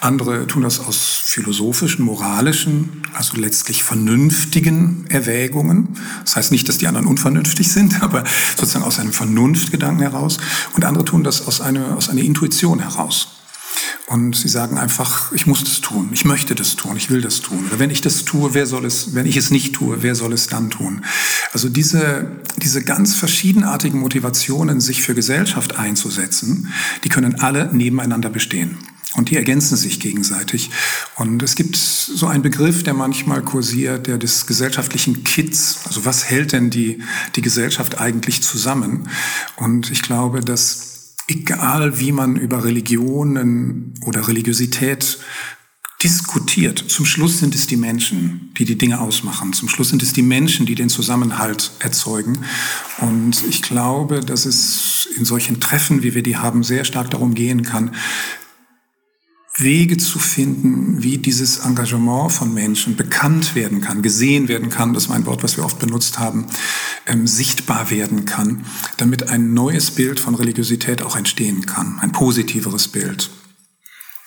Andere 0.00 0.46
tun 0.46 0.62
das 0.62 0.80
aus 0.80 1.20
philosophischen, 1.24 2.04
moralischen, 2.04 3.02
also 3.14 3.36
letztlich 3.36 3.82
vernünftigen 3.82 5.06
Erwägungen. 5.08 5.96
Das 6.24 6.36
heißt 6.36 6.52
nicht, 6.52 6.68
dass 6.68 6.78
die 6.78 6.86
anderen 6.86 7.06
unvernünftig 7.06 7.70
sind, 7.70 8.02
aber 8.02 8.24
sozusagen 8.56 8.84
aus 8.84 8.98
einem 8.98 9.12
Vernunftgedanken 9.12 10.02
heraus. 10.02 10.38
Und 10.74 10.84
andere 10.84 11.04
tun 11.04 11.24
das 11.24 11.46
aus 11.46 11.60
einer, 11.60 11.96
aus 11.96 12.08
einer 12.08 12.22
Intuition 12.22 12.80
heraus. 12.80 13.39
Und 14.10 14.34
sie 14.34 14.48
sagen 14.48 14.76
einfach, 14.76 15.30
ich 15.30 15.46
muss 15.46 15.62
das 15.62 15.80
tun, 15.80 16.08
ich 16.12 16.24
möchte 16.24 16.56
das 16.56 16.74
tun, 16.74 16.96
ich 16.96 17.10
will 17.10 17.20
das 17.20 17.42
tun. 17.42 17.64
Oder 17.68 17.78
wenn 17.78 17.90
ich 17.90 18.00
das 18.00 18.24
tue, 18.24 18.54
wer 18.54 18.66
soll 18.66 18.84
es, 18.84 19.14
wenn 19.14 19.24
ich 19.24 19.36
es 19.36 19.52
nicht 19.52 19.72
tue, 19.72 20.02
wer 20.02 20.16
soll 20.16 20.32
es 20.32 20.48
dann 20.48 20.68
tun? 20.68 21.04
Also 21.52 21.68
diese, 21.68 22.26
diese 22.56 22.82
ganz 22.82 23.14
verschiedenartigen 23.14 24.00
Motivationen, 24.00 24.80
sich 24.80 25.02
für 25.02 25.14
Gesellschaft 25.14 25.78
einzusetzen, 25.78 26.72
die 27.04 27.08
können 27.08 27.38
alle 27.38 27.72
nebeneinander 27.72 28.30
bestehen. 28.30 28.78
Und 29.14 29.30
die 29.30 29.36
ergänzen 29.36 29.76
sich 29.76 30.00
gegenseitig. 30.00 30.70
Und 31.14 31.40
es 31.44 31.54
gibt 31.54 31.76
so 31.76 32.26
einen 32.26 32.42
Begriff, 32.42 32.82
der 32.82 32.94
manchmal 32.94 33.42
kursiert, 33.42 34.08
der 34.08 34.18
des 34.18 34.44
gesellschaftlichen 34.48 35.22
Kits. 35.22 35.82
Also 35.86 36.04
was 36.04 36.24
hält 36.24 36.50
denn 36.50 36.70
die, 36.70 37.00
die 37.36 37.42
Gesellschaft 37.42 38.00
eigentlich 38.00 38.42
zusammen? 38.42 39.08
Und 39.56 39.92
ich 39.92 40.02
glaube, 40.02 40.40
dass 40.40 40.89
egal 41.30 42.00
wie 42.00 42.12
man 42.12 42.36
über 42.36 42.64
Religionen 42.64 43.94
oder 44.04 44.26
Religiosität 44.26 45.18
diskutiert. 46.02 46.78
Zum 46.78 47.04
Schluss 47.04 47.38
sind 47.38 47.54
es 47.54 47.66
die 47.66 47.76
Menschen, 47.76 48.52
die 48.58 48.64
die 48.64 48.78
Dinge 48.78 49.00
ausmachen. 49.00 49.52
Zum 49.52 49.68
Schluss 49.68 49.90
sind 49.90 50.02
es 50.02 50.12
die 50.12 50.22
Menschen, 50.22 50.66
die 50.66 50.74
den 50.74 50.88
Zusammenhalt 50.88 51.72
erzeugen. 51.78 52.38
Und 52.98 53.44
ich 53.46 53.62
glaube, 53.62 54.20
dass 54.20 54.46
es 54.46 55.06
in 55.16 55.24
solchen 55.24 55.60
Treffen, 55.60 56.02
wie 56.02 56.14
wir 56.14 56.22
die 56.22 56.38
haben, 56.38 56.64
sehr 56.64 56.84
stark 56.84 57.10
darum 57.10 57.34
gehen 57.34 57.62
kann, 57.62 57.94
Wege 59.56 59.96
zu 59.96 60.18
finden, 60.18 61.02
wie 61.02 61.18
dieses 61.18 61.58
Engagement 61.58 62.32
von 62.32 62.54
Menschen 62.54 62.96
bekannt 62.96 63.54
werden 63.54 63.80
kann, 63.80 64.00
gesehen 64.00 64.48
werden 64.48 64.70
kann, 64.70 64.94
das 64.94 65.08
war 65.08 65.16
ein 65.16 65.26
Wort, 65.26 65.42
was 65.42 65.56
wir 65.56 65.64
oft 65.64 65.78
benutzt 65.80 66.18
haben, 66.18 66.46
ähm, 67.06 67.26
sichtbar 67.26 67.90
werden 67.90 68.24
kann, 68.24 68.64
damit 68.96 69.28
ein 69.28 69.52
neues 69.52 69.90
Bild 69.90 70.20
von 70.20 70.34
Religiosität 70.34 71.02
auch 71.02 71.16
entstehen 71.16 71.66
kann, 71.66 71.98
ein 72.00 72.12
positiveres 72.12 72.88
Bild. 72.88 73.30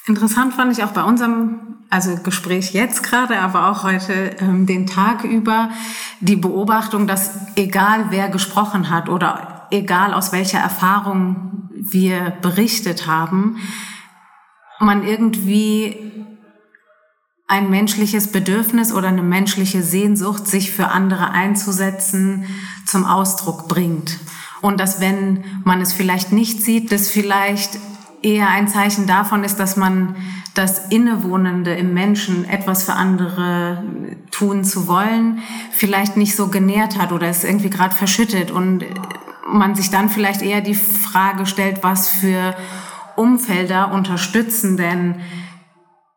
Interessant 0.05 0.53
fand 0.53 0.77
ich 0.77 0.83
auch 0.83 0.91
bei 0.91 1.03
unserem 1.03 1.77
also 1.89 2.17
Gespräch 2.17 2.73
jetzt 2.73 3.03
gerade, 3.03 3.39
aber 3.39 3.69
auch 3.69 3.83
heute 3.83 4.35
ähm, 4.39 4.65
den 4.65 4.87
Tag 4.87 5.23
über 5.23 5.69
die 6.19 6.35
Beobachtung, 6.35 7.07
dass 7.07 7.31
egal 7.55 8.07
wer 8.09 8.29
gesprochen 8.29 8.89
hat 8.89 9.07
oder 9.07 9.67
egal 9.71 10.13
aus 10.13 10.31
welcher 10.31 10.59
Erfahrung 10.59 11.69
wir 11.71 12.33
berichtet 12.41 13.07
haben, 13.07 13.57
man 14.79 15.05
irgendwie 15.05 16.11
ein 17.47 17.69
menschliches 17.69 18.31
Bedürfnis 18.31 18.91
oder 18.91 19.09
eine 19.09 19.21
menschliche 19.21 19.83
Sehnsucht, 19.83 20.47
sich 20.47 20.71
für 20.71 20.87
andere 20.87 21.31
einzusetzen, 21.31 22.45
zum 22.85 23.05
Ausdruck 23.05 23.67
bringt. 23.67 24.19
Und 24.61 24.79
dass 24.79 25.01
wenn 25.01 25.43
man 25.63 25.81
es 25.81 25.93
vielleicht 25.93 26.31
nicht 26.31 26.63
sieht, 26.63 26.91
das 26.91 27.09
vielleicht 27.09 27.77
eher 28.21 28.49
ein 28.49 28.67
Zeichen 28.67 29.05
davon 29.05 29.43
ist, 29.43 29.57
dass 29.57 29.75
man 29.75 30.15
das 30.53 30.87
Innewohnende 30.89 31.73
im 31.73 31.93
Menschen, 31.93 32.47
etwas 32.47 32.83
für 32.83 32.93
andere 32.93 33.83
tun 34.31 34.63
zu 34.63 34.87
wollen, 34.87 35.39
vielleicht 35.71 36.15
nicht 36.15 36.35
so 36.35 36.47
genährt 36.47 36.97
hat 36.97 37.11
oder 37.11 37.27
es 37.27 37.43
irgendwie 37.43 37.69
gerade 37.69 37.93
verschüttet 37.93 38.51
und 38.51 38.85
man 39.47 39.75
sich 39.75 39.89
dann 39.89 40.09
vielleicht 40.09 40.41
eher 40.41 40.61
die 40.61 40.75
Frage 40.75 41.45
stellt, 41.45 41.83
was 41.83 42.07
für 42.07 42.55
Umfelder 43.15 43.91
unterstützen 43.91 44.77
denn 44.77 45.15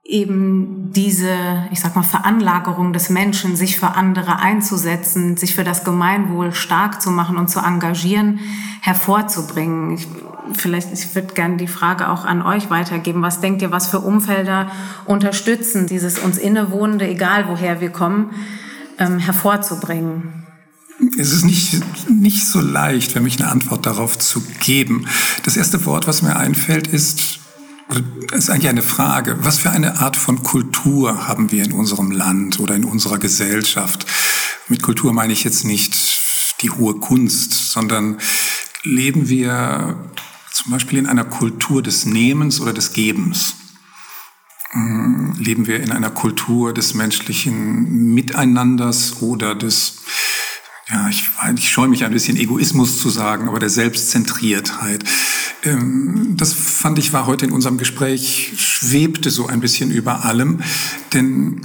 eben 0.08 0.92
diese, 0.92 1.66
ich 1.72 1.80
sag 1.80 1.96
mal, 1.96 2.02
Veranlagerung 2.02 2.92
des 2.92 3.10
Menschen, 3.10 3.56
sich 3.56 3.78
für 3.78 3.88
andere 3.88 4.38
einzusetzen, 4.38 5.36
sich 5.36 5.54
für 5.54 5.64
das 5.64 5.84
Gemeinwohl 5.84 6.54
stark 6.54 7.02
zu 7.02 7.10
machen 7.10 7.36
und 7.36 7.48
zu 7.48 7.58
engagieren, 7.58 8.38
hervorzubringen. 8.82 9.94
Ich, 9.94 10.06
vielleicht, 10.52 10.92
ich 10.92 11.14
würde 11.14 11.34
gerne 11.34 11.56
die 11.56 11.66
Frage 11.66 12.08
auch 12.08 12.24
an 12.24 12.42
euch 12.42 12.70
weitergeben. 12.70 13.22
Was 13.22 13.40
denkt 13.40 13.62
ihr, 13.62 13.72
was 13.72 13.88
für 13.88 13.98
Umfelder 13.98 14.70
unterstützen, 15.06 15.86
dieses 15.86 16.18
uns 16.20 16.38
innewohnende, 16.38 17.08
egal 17.08 17.48
woher 17.48 17.80
wir 17.80 17.90
kommen, 17.90 18.30
ähm, 18.98 19.18
hervorzubringen? 19.18 20.45
Es 21.18 21.32
ist 21.32 21.44
nicht, 21.44 21.82
nicht 22.08 22.46
so 22.46 22.60
leicht 22.60 23.12
für 23.12 23.20
mich 23.20 23.38
eine 23.38 23.50
Antwort 23.50 23.84
darauf 23.84 24.18
zu 24.18 24.42
geben. 24.60 25.06
Das 25.44 25.56
erste 25.56 25.84
Wort, 25.84 26.06
was 26.06 26.22
mir 26.22 26.36
einfällt, 26.36 26.86
ist 26.86 27.40
ist 28.32 28.50
eigentlich 28.50 28.68
eine 28.68 28.82
Frage. 28.82 29.38
Was 29.42 29.58
für 29.58 29.70
eine 29.70 30.00
Art 30.00 30.16
von 30.16 30.42
Kultur 30.42 31.28
haben 31.28 31.52
wir 31.52 31.64
in 31.64 31.72
unserem 31.72 32.10
Land 32.10 32.58
oder 32.58 32.74
in 32.74 32.84
unserer 32.84 33.18
Gesellschaft? 33.18 34.06
Mit 34.68 34.82
Kultur 34.82 35.12
meine 35.12 35.32
ich 35.32 35.44
jetzt 35.44 35.64
nicht 35.64 35.96
die 36.62 36.70
hohe 36.70 36.94
Kunst, 36.94 37.72
sondern 37.72 38.18
leben 38.82 39.28
wir 39.28 40.10
zum 40.52 40.72
Beispiel 40.72 40.98
in 40.98 41.06
einer 41.06 41.24
Kultur 41.24 41.82
des 41.82 42.06
Nehmens 42.06 42.60
oder 42.60 42.72
des 42.72 42.92
Gebens? 42.92 43.54
Hm, 44.70 45.36
leben 45.38 45.66
wir 45.66 45.80
in 45.80 45.92
einer 45.92 46.10
Kultur 46.10 46.74
des 46.74 46.94
menschlichen 46.94 48.14
Miteinanders 48.14 49.22
oder 49.22 49.54
des, 49.54 49.98
ja, 50.88 51.08
ich, 51.08 51.28
ich 51.56 51.70
scheue 51.70 51.88
mich 51.88 52.04
ein 52.04 52.12
bisschen 52.12 52.36
Egoismus 52.36 53.00
zu 53.00 53.10
sagen, 53.10 53.48
aber 53.48 53.58
der 53.58 53.70
Selbstzentriertheit? 53.70 55.04
Ähm, 55.64 56.34
das 56.36 56.52
fand 56.52 56.98
ich 56.98 57.12
war 57.12 57.26
heute 57.26 57.44
in 57.44 57.52
unserem 57.52 57.76
Gespräch, 57.76 58.52
schwebte 58.56 59.30
so 59.30 59.46
ein 59.48 59.60
bisschen 59.60 59.90
über 59.90 60.24
allem, 60.24 60.60
denn 61.12 61.60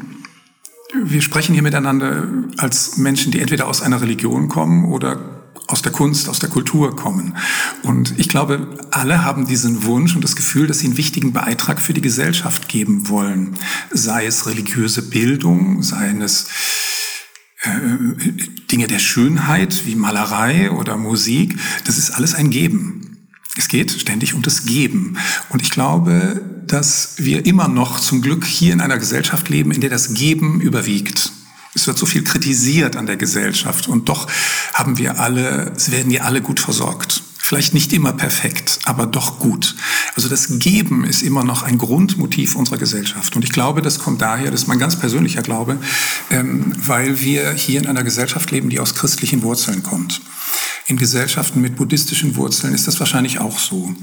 wir 1.03 1.21
sprechen 1.21 1.53
hier 1.53 1.61
miteinander 1.61 2.27
als 2.57 2.97
Menschen, 2.97 3.31
die 3.31 3.39
entweder 3.39 3.67
aus 3.67 3.81
einer 3.81 4.01
Religion 4.01 4.49
kommen 4.49 4.85
oder 4.85 5.41
aus 5.67 5.81
der 5.81 5.91
Kunst, 5.91 6.27
aus 6.27 6.39
der 6.39 6.49
Kultur 6.49 6.95
kommen. 6.95 7.37
Und 7.83 8.19
ich 8.19 8.27
glaube, 8.27 8.67
alle 8.91 9.23
haben 9.23 9.45
diesen 9.45 9.83
Wunsch 9.85 10.15
und 10.15 10.23
das 10.23 10.35
Gefühl, 10.35 10.67
dass 10.67 10.79
sie 10.79 10.87
einen 10.87 10.97
wichtigen 10.97 11.31
Beitrag 11.31 11.79
für 11.79 11.93
die 11.93 12.01
Gesellschaft 12.01 12.67
geben 12.67 13.07
wollen. 13.07 13.57
Sei 13.91 14.25
es 14.25 14.47
religiöse 14.47 15.03
Bildung, 15.03 15.81
sei 15.81 16.09
es 16.19 16.47
Dinge 18.71 18.87
der 18.87 18.99
Schönheit 18.99 19.85
wie 19.85 19.95
Malerei 19.95 20.71
oder 20.71 20.97
Musik. 20.97 21.59
Das 21.83 21.97
ist 21.97 22.11
alles 22.11 22.33
ein 22.33 22.49
Geben. 22.49 23.27
Es 23.57 23.67
geht 23.67 23.91
ständig 23.91 24.33
um 24.33 24.41
das 24.41 24.65
Geben. 24.65 25.17
Und 25.49 25.61
ich 25.61 25.71
glaube, 25.71 26.41
dass 26.65 27.15
wir 27.17 27.45
immer 27.45 27.67
noch 27.67 27.99
zum 27.99 28.21
Glück 28.21 28.45
hier 28.45 28.73
in 28.73 28.81
einer 28.81 28.97
Gesellschaft 28.97 29.49
leben, 29.49 29.71
in 29.71 29.81
der 29.81 29.89
das 29.89 30.13
Geben 30.13 30.61
überwiegt. 30.61 31.31
Es 31.73 31.85
wird 31.85 31.97
so 31.97 32.05
viel 32.05 32.23
kritisiert 32.23 32.95
an 32.95 33.05
der 33.05 33.17
Gesellschaft 33.17 33.87
und 33.87 34.09
doch 34.09 34.27
haben 34.73 34.97
wir 34.97 35.19
alle, 35.19 35.71
es 35.75 35.91
werden 35.91 36.11
wir 36.11 36.25
alle 36.25 36.41
gut 36.41 36.59
versorgt. 36.59 37.23
Vielleicht 37.51 37.73
nicht 37.73 37.91
immer 37.91 38.13
perfekt, 38.13 38.79
aber 38.85 39.05
doch 39.05 39.37
gut. 39.37 39.75
Also 40.15 40.29
das 40.29 40.57
Geben 40.59 41.03
ist 41.03 41.21
immer 41.21 41.43
noch 41.43 41.63
ein 41.63 41.77
Grundmotiv 41.77 42.55
unserer 42.55 42.77
Gesellschaft. 42.77 43.35
Und 43.35 43.43
ich 43.43 43.51
glaube, 43.51 43.81
das 43.81 43.99
kommt 43.99 44.21
daher, 44.21 44.51
das 44.51 44.61
ist 44.61 44.67
mein 44.69 44.79
ganz 44.79 44.97
persönlicher 44.97 45.41
Glaube, 45.41 45.77
ähm, 46.29 46.71
weil 46.77 47.19
wir 47.19 47.51
hier 47.51 47.81
in 47.81 47.87
einer 47.87 48.05
Gesellschaft 48.05 48.51
leben, 48.51 48.69
die 48.69 48.79
aus 48.79 48.95
christlichen 48.95 49.43
Wurzeln 49.43 49.83
kommt. 49.83 50.21
In 50.87 50.95
Gesellschaften 50.95 51.59
mit 51.59 51.75
buddhistischen 51.75 52.37
Wurzeln 52.37 52.73
ist 52.73 52.87
das 52.87 53.01
wahrscheinlich 53.01 53.39
auch 53.39 53.59
so. 53.59 53.93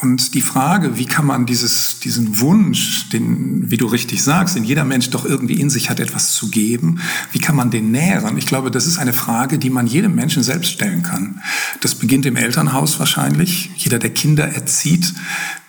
Und 0.00 0.34
die 0.34 0.42
Frage, 0.42 0.96
wie 0.96 1.06
kann 1.06 1.26
man 1.26 1.44
dieses, 1.44 1.98
diesen 1.98 2.38
Wunsch, 2.38 3.08
den, 3.08 3.68
wie 3.68 3.76
du 3.76 3.86
richtig 3.86 4.22
sagst, 4.22 4.54
den 4.54 4.62
jeder 4.62 4.84
Mensch 4.84 5.10
doch 5.10 5.24
irgendwie 5.24 5.60
in 5.60 5.70
sich 5.70 5.90
hat, 5.90 5.98
etwas 5.98 6.34
zu 6.34 6.50
geben, 6.50 7.00
wie 7.32 7.40
kann 7.40 7.56
man 7.56 7.72
den 7.72 7.90
nähren? 7.90 8.38
Ich 8.38 8.46
glaube, 8.46 8.70
das 8.70 8.86
ist 8.86 8.98
eine 8.98 9.12
Frage, 9.12 9.58
die 9.58 9.70
man 9.70 9.88
jedem 9.88 10.14
Menschen 10.14 10.44
selbst 10.44 10.70
stellen 10.70 11.02
kann. 11.02 11.40
Das 11.80 11.94
beginnt 11.94 12.26
im 12.26 12.36
Elternhaus 12.36 12.98
wahrscheinlich. 12.98 13.70
Jeder, 13.76 13.98
der 13.98 14.10
Kinder 14.10 14.44
erzieht, 14.44 15.14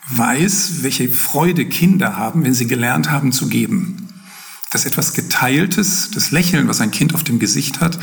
weiß, 0.09 0.81
welche 0.81 1.09
Freude 1.09 1.65
Kinder 1.65 2.17
haben, 2.17 2.43
wenn 2.43 2.53
sie 2.53 2.67
gelernt 2.67 3.11
haben 3.11 3.31
zu 3.31 3.47
geben 3.47 4.09
dass 4.69 4.85
etwas 4.85 5.13
Geteiltes, 5.13 6.11
das 6.13 6.31
Lächeln, 6.31 6.67
was 6.67 6.81
ein 6.81 6.91
Kind 6.91 7.15
auf 7.15 7.23
dem 7.23 7.39
Gesicht 7.39 7.79
hat, 7.79 7.97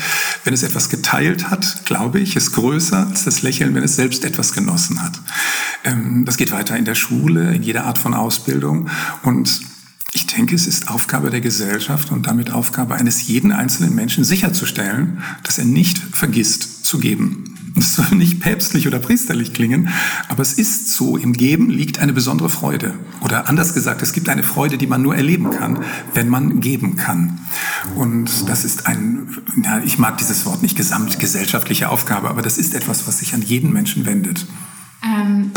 wenn 0.44 0.52
es 0.52 0.62
etwas 0.62 0.88
geteilt 0.88 1.48
hat, 1.50 1.82
glaube 1.84 2.18
ich, 2.18 2.34
ist 2.34 2.52
größer 2.52 3.06
als 3.06 3.24
das 3.24 3.42
Lächeln, 3.42 3.74
wenn 3.74 3.84
es 3.84 3.96
selbst 3.96 4.24
etwas 4.24 4.52
genossen 4.52 5.02
hat. 5.02 5.20
Ähm, 5.84 6.24
das 6.24 6.36
geht 6.36 6.50
weiter 6.50 6.76
in 6.76 6.84
der 6.84 6.96
Schule, 6.96 7.54
in 7.54 7.62
jeder 7.62 7.84
Art 7.84 7.98
von 7.98 8.14
Ausbildung. 8.14 8.88
Und 9.22 9.60
ich 10.12 10.26
denke, 10.26 10.54
es 10.54 10.66
ist 10.66 10.88
Aufgabe 10.88 11.30
der 11.30 11.40
Gesellschaft 11.40 12.10
und 12.10 12.26
damit 12.26 12.50
Aufgabe 12.50 12.94
eines 12.96 13.28
jeden 13.28 13.52
einzelnen 13.52 13.94
Menschen 13.94 14.24
sicherzustellen, 14.24 15.22
dass 15.44 15.58
er 15.58 15.66
nicht 15.66 15.98
vergisst 15.98 16.84
zu 16.84 16.98
geben. 16.98 17.65
Das 17.86 17.94
soll 17.94 18.16
nicht 18.16 18.40
päpstlich 18.40 18.86
oder 18.86 18.98
priesterlich 18.98 19.52
klingen, 19.52 19.90
aber 20.28 20.40
es 20.42 20.54
ist 20.54 20.94
so, 20.94 21.18
im 21.18 21.34
Geben 21.34 21.68
liegt 21.68 21.98
eine 21.98 22.14
besondere 22.14 22.48
Freude. 22.48 22.94
Oder 23.20 23.48
anders 23.48 23.74
gesagt, 23.74 24.00
es 24.00 24.14
gibt 24.14 24.30
eine 24.30 24.42
Freude, 24.42 24.78
die 24.78 24.86
man 24.86 25.02
nur 25.02 25.14
erleben 25.14 25.50
kann, 25.50 25.84
wenn 26.14 26.28
man 26.28 26.60
geben 26.60 26.96
kann. 26.96 27.38
Und 27.94 28.48
das 28.48 28.64
ist 28.64 28.86
ein, 28.86 29.28
ja, 29.62 29.80
ich 29.84 29.98
mag 29.98 30.16
dieses 30.16 30.46
Wort 30.46 30.62
nicht 30.62 30.76
gesamtgesellschaftliche 30.76 31.90
Aufgabe, 31.90 32.30
aber 32.30 32.40
das 32.40 32.56
ist 32.56 32.74
etwas, 32.74 33.06
was 33.06 33.18
sich 33.18 33.34
an 33.34 33.42
jeden 33.42 33.72
Menschen 33.72 34.06
wendet. 34.06 34.46
Ähm, 35.04 35.50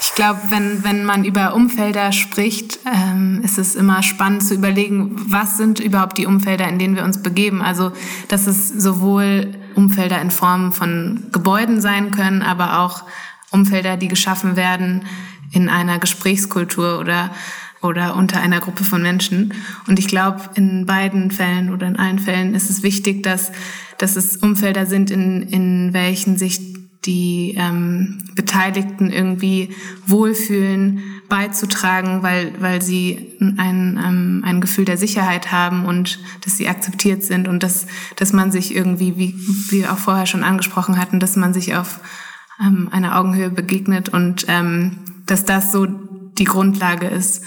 ich 0.00 0.14
glaube, 0.14 0.40
wenn, 0.50 0.84
wenn 0.84 1.04
man 1.04 1.24
über 1.24 1.54
Umfelder 1.54 2.12
spricht, 2.12 2.80
ähm, 2.84 3.40
ist 3.42 3.56
es 3.56 3.74
immer 3.74 4.02
spannend 4.02 4.42
zu 4.42 4.54
überlegen, 4.54 5.16
was 5.26 5.56
sind 5.56 5.80
überhaupt 5.80 6.18
die 6.18 6.26
Umfelder, 6.26 6.68
in 6.68 6.78
denen 6.78 6.96
wir 6.96 7.04
uns 7.04 7.22
begeben. 7.22 7.62
Also, 7.62 7.92
dass 8.28 8.46
es 8.46 8.68
sowohl 8.68 9.54
Umfelder 9.74 10.20
in 10.20 10.30
Form 10.30 10.72
von 10.72 11.24
Gebäuden 11.32 11.80
sein 11.80 12.10
können, 12.10 12.42
aber 12.42 12.80
auch 12.80 13.04
Umfelder, 13.50 13.96
die 13.96 14.08
geschaffen 14.08 14.56
werden 14.56 15.04
in 15.52 15.68
einer 15.68 15.98
Gesprächskultur 15.98 16.98
oder 16.98 17.30
oder 17.82 18.14
unter 18.16 18.40
einer 18.40 18.60
Gruppe 18.60 18.84
von 18.84 19.02
Menschen. 19.02 19.54
Und 19.88 19.98
ich 19.98 20.06
glaube, 20.06 20.40
in 20.54 20.86
beiden 20.86 21.30
Fällen 21.30 21.70
oder 21.70 21.88
in 21.88 21.96
allen 21.96 22.20
Fällen 22.20 22.54
ist 22.54 22.70
es 22.70 22.82
wichtig, 22.82 23.22
dass, 23.24 23.50
dass 23.98 24.14
es 24.14 24.36
Umfelder 24.36 24.86
sind, 24.86 25.10
in, 25.10 25.42
in 25.42 25.92
welchen 25.92 26.38
sich 26.38 26.60
die 27.04 27.56
ähm, 27.58 28.18
Beteiligten 28.36 29.10
irgendwie 29.10 29.70
wohlfühlen, 30.06 31.02
beizutragen, 31.32 32.22
weil, 32.22 32.52
weil 32.60 32.82
sie 32.82 33.38
ein, 33.40 33.98
ähm, 34.04 34.42
ein 34.44 34.60
Gefühl 34.60 34.84
der 34.84 34.98
Sicherheit 34.98 35.50
haben 35.50 35.86
und 35.86 36.18
dass 36.44 36.58
sie 36.58 36.68
akzeptiert 36.68 37.22
sind 37.22 37.48
und 37.48 37.62
dass, 37.62 37.86
dass 38.16 38.34
man 38.34 38.52
sich 38.52 38.76
irgendwie, 38.76 39.16
wie 39.16 39.34
wir 39.70 39.94
auch 39.94 39.96
vorher 39.96 40.26
schon 40.26 40.44
angesprochen 40.44 41.00
hatten, 41.00 41.20
dass 41.20 41.36
man 41.36 41.54
sich 41.54 41.74
auf 41.74 42.00
ähm, 42.60 42.90
einer 42.92 43.18
Augenhöhe 43.18 43.48
begegnet 43.48 44.10
und 44.10 44.44
ähm, 44.48 44.98
dass 45.24 45.46
das 45.46 45.72
so 45.72 45.86
die 45.86 46.44
Grundlage 46.44 47.06
ist. 47.06 47.42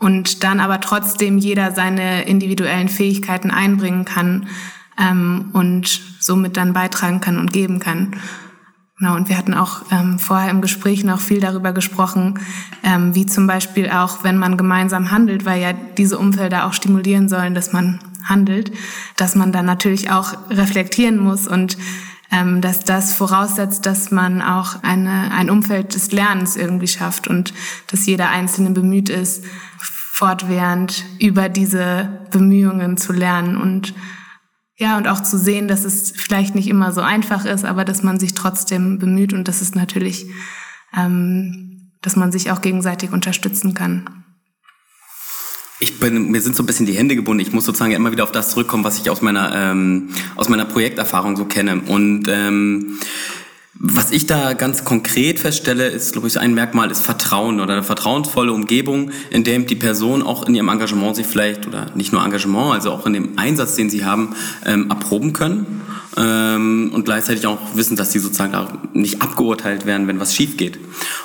Und 0.00 0.42
dann 0.42 0.58
aber 0.58 0.80
trotzdem 0.80 1.38
jeder 1.38 1.70
seine 1.70 2.24
individuellen 2.24 2.88
Fähigkeiten 2.88 3.52
einbringen 3.52 4.04
kann 4.04 4.48
ähm, 4.98 5.50
und 5.52 6.00
somit 6.18 6.56
dann 6.56 6.72
beitragen 6.72 7.20
kann 7.20 7.38
und 7.38 7.52
geben 7.52 7.78
kann. 7.78 8.16
Genau, 9.00 9.16
und 9.16 9.30
wir 9.30 9.38
hatten 9.38 9.54
auch 9.54 9.80
ähm, 9.90 10.18
vorher 10.18 10.50
im 10.50 10.60
Gespräch 10.60 11.04
noch 11.04 11.20
viel 11.20 11.40
darüber 11.40 11.72
gesprochen, 11.72 12.38
ähm, 12.82 13.14
wie 13.14 13.24
zum 13.24 13.46
Beispiel 13.46 13.88
auch, 13.88 14.24
wenn 14.24 14.36
man 14.36 14.58
gemeinsam 14.58 15.10
handelt, 15.10 15.46
weil 15.46 15.62
ja 15.62 15.72
diese 15.72 16.18
Umfelder 16.18 16.66
auch 16.66 16.74
stimulieren 16.74 17.26
sollen, 17.26 17.54
dass 17.54 17.72
man 17.72 17.98
handelt, 18.24 18.72
dass 19.16 19.34
man 19.34 19.52
dann 19.52 19.64
natürlich 19.64 20.10
auch 20.10 20.34
reflektieren 20.50 21.16
muss 21.16 21.48
und 21.48 21.78
ähm, 22.30 22.60
dass 22.60 22.80
das 22.80 23.14
voraussetzt, 23.14 23.86
dass 23.86 24.10
man 24.10 24.42
auch 24.42 24.82
eine, 24.82 25.32
ein 25.32 25.48
Umfeld 25.48 25.94
des 25.94 26.12
Lernens 26.12 26.56
irgendwie 26.56 26.86
schafft 26.86 27.26
und 27.26 27.54
dass 27.86 28.04
jeder 28.04 28.28
Einzelne 28.28 28.68
bemüht 28.68 29.08
ist, 29.08 29.44
fortwährend 29.78 31.06
über 31.18 31.48
diese 31.48 32.20
Bemühungen 32.30 32.98
zu 32.98 33.14
lernen 33.14 33.56
und 33.56 33.94
ja, 34.80 34.96
und 34.96 35.06
auch 35.06 35.22
zu 35.22 35.38
sehen, 35.38 35.68
dass 35.68 35.84
es 35.84 36.10
vielleicht 36.10 36.54
nicht 36.54 36.66
immer 36.66 36.90
so 36.92 37.02
einfach 37.02 37.44
ist, 37.44 37.66
aber 37.66 37.84
dass 37.84 38.02
man 38.02 38.18
sich 38.18 38.32
trotzdem 38.32 38.98
bemüht 38.98 39.34
und 39.34 39.46
dass 39.46 39.60
es 39.60 39.74
natürlich, 39.74 40.26
ähm, 40.96 41.90
dass 42.00 42.16
man 42.16 42.32
sich 42.32 42.50
auch 42.50 42.62
gegenseitig 42.62 43.12
unterstützen 43.12 43.74
kann. 43.74 44.24
Ich 45.80 46.00
bin, 46.00 46.30
mir 46.30 46.40
sind 46.40 46.56
so 46.56 46.62
ein 46.62 46.66
bisschen 46.66 46.86
die 46.86 46.94
Hände 46.94 47.14
gebunden. 47.14 47.42
Ich 47.42 47.52
muss 47.52 47.66
sozusagen 47.66 47.92
immer 47.92 48.10
wieder 48.10 48.24
auf 48.24 48.32
das 48.32 48.52
zurückkommen, 48.52 48.82
was 48.82 48.98
ich 48.98 49.10
aus 49.10 49.20
meiner 49.20 49.54
ähm, 49.54 50.10
aus 50.36 50.48
meiner 50.48 50.64
Projekterfahrung 50.64 51.36
so 51.36 51.44
kenne. 51.44 51.82
Und 51.86 52.26
ähm, 52.28 52.98
was 53.82 54.10
ich 54.10 54.26
da 54.26 54.52
ganz 54.52 54.84
konkret 54.84 55.40
feststelle, 55.40 55.88
ist, 55.88 56.12
glaube 56.12 56.28
ich, 56.28 56.38
ein 56.38 56.52
Merkmal 56.52 56.90
ist 56.90 57.02
Vertrauen 57.02 57.60
oder 57.60 57.72
eine 57.72 57.82
vertrauensvolle 57.82 58.52
Umgebung, 58.52 59.10
in 59.30 59.42
der 59.42 59.58
die 59.60 59.74
Person 59.74 60.22
auch 60.22 60.46
in 60.46 60.54
ihrem 60.54 60.68
Engagement 60.68 61.16
sich 61.16 61.26
vielleicht, 61.26 61.66
oder 61.66 61.86
nicht 61.94 62.12
nur 62.12 62.22
Engagement, 62.22 62.74
also 62.74 62.92
auch 62.92 63.06
in 63.06 63.14
dem 63.14 63.38
Einsatz, 63.38 63.76
den 63.76 63.88
sie 63.88 64.04
haben, 64.04 64.36
ähm, 64.66 64.90
erproben 64.90 65.32
können 65.32 65.80
ähm, 66.18 66.90
und 66.92 67.06
gleichzeitig 67.06 67.46
auch 67.46 67.74
wissen, 67.74 67.96
dass 67.96 68.12
sie 68.12 68.18
sozusagen 68.18 68.54
auch 68.54 68.68
nicht 68.92 69.22
abgeurteilt 69.22 69.86
werden, 69.86 70.06
wenn 70.08 70.20
was 70.20 70.34
schief 70.34 70.58
geht 70.58 70.78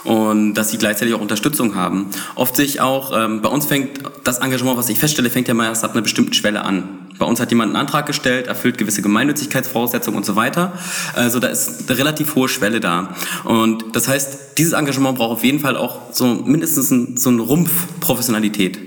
und 0.05 0.53
dass 0.53 0.71
sie 0.71 0.77
gleichzeitig 0.77 1.13
auch 1.13 1.21
Unterstützung 1.21 1.75
haben. 1.75 2.05
Oft 2.35 2.55
sich 2.55 2.79
auch, 2.79 3.11
ähm, 3.17 3.41
bei 3.41 3.49
uns 3.49 3.65
fängt 3.65 3.99
das 4.23 4.37
Engagement, 4.37 4.77
was 4.77 4.87
ich 4.87 4.97
feststelle, 4.97 5.29
fängt 5.29 5.49
ja 5.49 5.53
mal 5.53 5.65
erst 5.65 5.83
ab 5.83 5.91
einer 5.91 6.03
bestimmten 6.03 6.31
Schwelle 6.31 6.63
an. 6.63 7.04
Bei 7.17 7.25
uns 7.25 7.39
hat 7.39 7.49
jemand 7.51 7.69
einen 7.69 7.77
Antrag 7.77 8.05
gestellt, 8.05 8.47
erfüllt 8.47 8.77
gewisse 8.77 9.01
Gemeinnützigkeitsvoraussetzungen 9.01 10.17
und 10.17 10.25
so 10.25 10.35
weiter. 10.35 10.73
Also 11.13 11.39
da 11.39 11.47
ist 11.47 11.89
eine 11.89 11.97
relativ 11.97 12.35
hohe 12.35 12.49
Schwelle 12.49 12.79
da. 12.79 13.15
Und 13.43 13.95
das 13.95 14.07
heißt, 14.07 14.57
dieses 14.57 14.73
Engagement 14.73 15.17
braucht 15.17 15.31
auf 15.31 15.43
jeden 15.43 15.59
Fall 15.59 15.77
auch 15.77 16.13
so 16.13 16.25
mindestens 16.25 16.91
ein, 16.91 17.17
so 17.17 17.29
einen 17.29 17.39
Rumpf 17.39 17.71
Professionalität. 17.99 18.79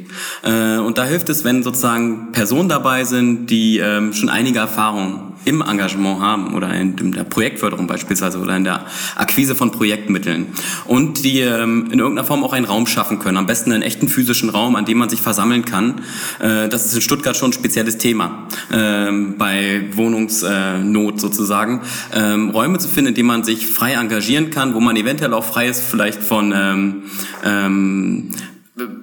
Äh, 0.43 0.79
und 0.79 0.99
da 0.99 1.05
hilft 1.05 1.29
es, 1.29 1.45
wenn 1.45 1.63
sozusagen 1.63 2.33
Personen 2.33 2.69
dabei 2.69 3.05
sind, 3.05 3.47
die 3.47 3.79
ähm, 3.79 4.13
schon 4.13 4.29
einige 4.29 4.59
Erfahrungen 4.59 5.28
im 5.45 5.63
Engagement 5.63 6.21
haben 6.21 6.55
oder 6.55 6.73
in, 6.75 7.13
der 7.13 7.25
Projektförderung 7.25 7.87
beispielsweise 7.87 8.39
oder 8.39 8.57
in 8.57 8.65
der 8.65 8.87
Akquise 9.17 9.55
von 9.55 9.71
Projektmitteln 9.71 10.47
und 10.87 11.25
die 11.25 11.41
ähm, 11.41 11.89
in 11.91 11.99
irgendeiner 11.99 12.27
Form 12.27 12.45
auch 12.45 12.53
einen 12.53 12.67
Raum 12.67 12.87
schaffen 12.87 13.19
können, 13.19 13.37
am 13.37 13.47
besten 13.47 13.73
einen 13.73 13.83
echten 13.83 14.09
physischen 14.09 14.51
Raum, 14.51 14.77
an 14.77 14.85
dem 14.85 14.99
man 14.99 15.09
sich 15.09 15.21
versammeln 15.21 15.65
kann. 15.65 16.03
Äh, 16.39 16.69
das 16.69 16.87
ist 16.87 16.95
in 16.95 17.01
Stuttgart 17.01 17.37
schon 17.37 17.51
ein 17.51 17.55
spezielles 17.55 17.99
Thema 17.99 18.49
ähm, 18.73 19.37
bei 19.39 19.85
Wohnungsnot 19.93 21.21
sozusagen. 21.21 21.83
Ähm, 22.15 22.51
Räume 22.51 22.79
zu 22.79 22.89
finden, 22.89 23.09
in 23.09 23.15
denen 23.15 23.29
man 23.29 23.45
sich 23.45 23.67
frei 23.67 23.95
engagieren 23.95 24.51
kann, 24.51 24.75
wo 24.75 24.81
man 24.81 24.97
eventuell 24.97 25.35
auch 25.35 25.45
frei 25.45 25.69
ist, 25.69 25.83
vielleicht 25.83 26.23
von 26.23 26.53
ähm, 26.55 27.03
ähm, 27.45 28.31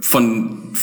von 0.02 0.74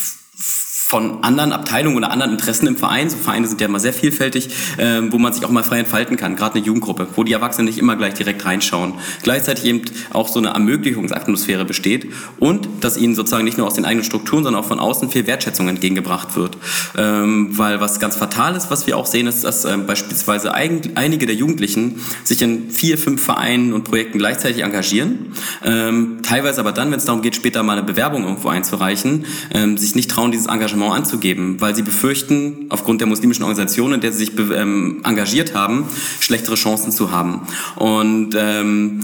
von 0.93 1.25
anderen 1.25 1.53
Abteilungen 1.53 1.97
oder 1.97 2.11
anderen 2.11 2.33
Interessen 2.33 2.67
im 2.67 2.77
Verein. 2.77 3.09
So 3.09 3.17
Vereine 3.17 3.47
sind 3.47 3.63
ja 3.63 3.67
immer 3.67 3.81
sehr 3.81 3.95
vielfältig, 3.95 4.51
äh, 4.77 5.01
wo 5.09 5.17
man 5.17 5.33
sich 5.33 5.43
auch 5.47 5.51
mal 5.51 5.65
frei 5.65 5.79
entfalten 5.79 6.19
kann, 6.19 6.37
gerade 6.37 6.57
eine 6.57 6.67
Jugendgruppe, 6.67 7.09
wo 7.17 7.25
die 7.25 7.33
Erwachsenen 7.33 7.65
nicht 7.65 7.79
immer 7.79 7.97
gleich 7.97 8.13
direkt 8.13 8.45
reinschauen. 8.45 8.93
Gleichzeitig 9.23 9.65
eben 9.65 9.81
auch 10.11 10.29
so 10.29 10.39
eine 10.39 10.49
Ermöglichungsatmosphäre 10.49 11.65
besteht 11.65 12.09
und 12.39 12.69
dass 12.83 12.99
ihnen 12.99 13.15
sozusagen 13.15 13.45
nicht 13.45 13.57
nur 13.57 13.67
aus 13.67 13.73
den 13.73 13.87
eigenen 13.87 14.05
Strukturen, 14.05 14.45
sondern 14.45 14.63
auch 14.63 14.69
von 14.69 14.79
außen 14.79 15.09
viel 15.09 15.27
Wertschätzung 15.27 15.67
entgegengebracht 15.67 16.37
wird. 16.37 16.59
Ähm, 16.99 17.57
weil 17.57 17.81
was 17.81 17.99
ganz 17.99 18.17
fatal 18.17 18.55
ist, 18.55 18.71
was 18.71 18.87
wir 18.87 18.99
auch 18.99 19.07
sehen, 19.07 19.27
ist, 19.27 19.45
dass 19.45 19.65
ähm, 19.65 19.87
beispielsweise 19.87 20.53
einige 20.53 21.25
der 21.25 21.35
Jugendlichen 21.35 22.03
sich 22.23 22.43
in 22.43 22.71
vier, 22.71 22.99
fünf 22.99 23.25
Vereinen 23.25 23.73
und 23.73 23.85
Projekten 23.85 24.19
gleichzeitig 24.19 24.63
engagieren, 24.63 25.33
ähm, 25.65 26.19
teilweise 26.23 26.61
aber 26.61 26.73
dann, 26.73 26.91
wenn 26.91 26.99
es 26.99 27.07
darum 27.07 27.23
geht, 27.23 27.35
später 27.35 27.63
mal 27.63 27.79
eine 27.79 27.83
Bewerbung 27.83 28.25
irgendwo 28.25 28.51
einzureichen, 28.51 29.25
ähm, 29.55 29.79
sich 29.79 29.95
nicht 29.95 30.11
trauen, 30.11 30.33
dieses 30.33 30.49
Engagement 30.49 30.82
Engagement 30.83 30.93
anzugeben, 30.93 31.61
weil 31.61 31.75
sie 31.75 31.83
befürchten, 31.83 32.67
aufgrund 32.69 33.01
der 33.01 33.09
muslimischen 33.09 33.45
Organisation, 33.45 33.93
in 33.93 34.01
der 34.01 34.13
sie 34.13 34.27
sich 34.27 34.39
ähm, 34.39 35.01
engagiert 35.05 35.55
haben, 35.55 35.87
schlechtere 36.21 36.57
Chancen 36.57 36.93
zu 36.93 37.11
haben. 37.11 37.43
Und 37.77 38.31
ähm, 38.37 39.01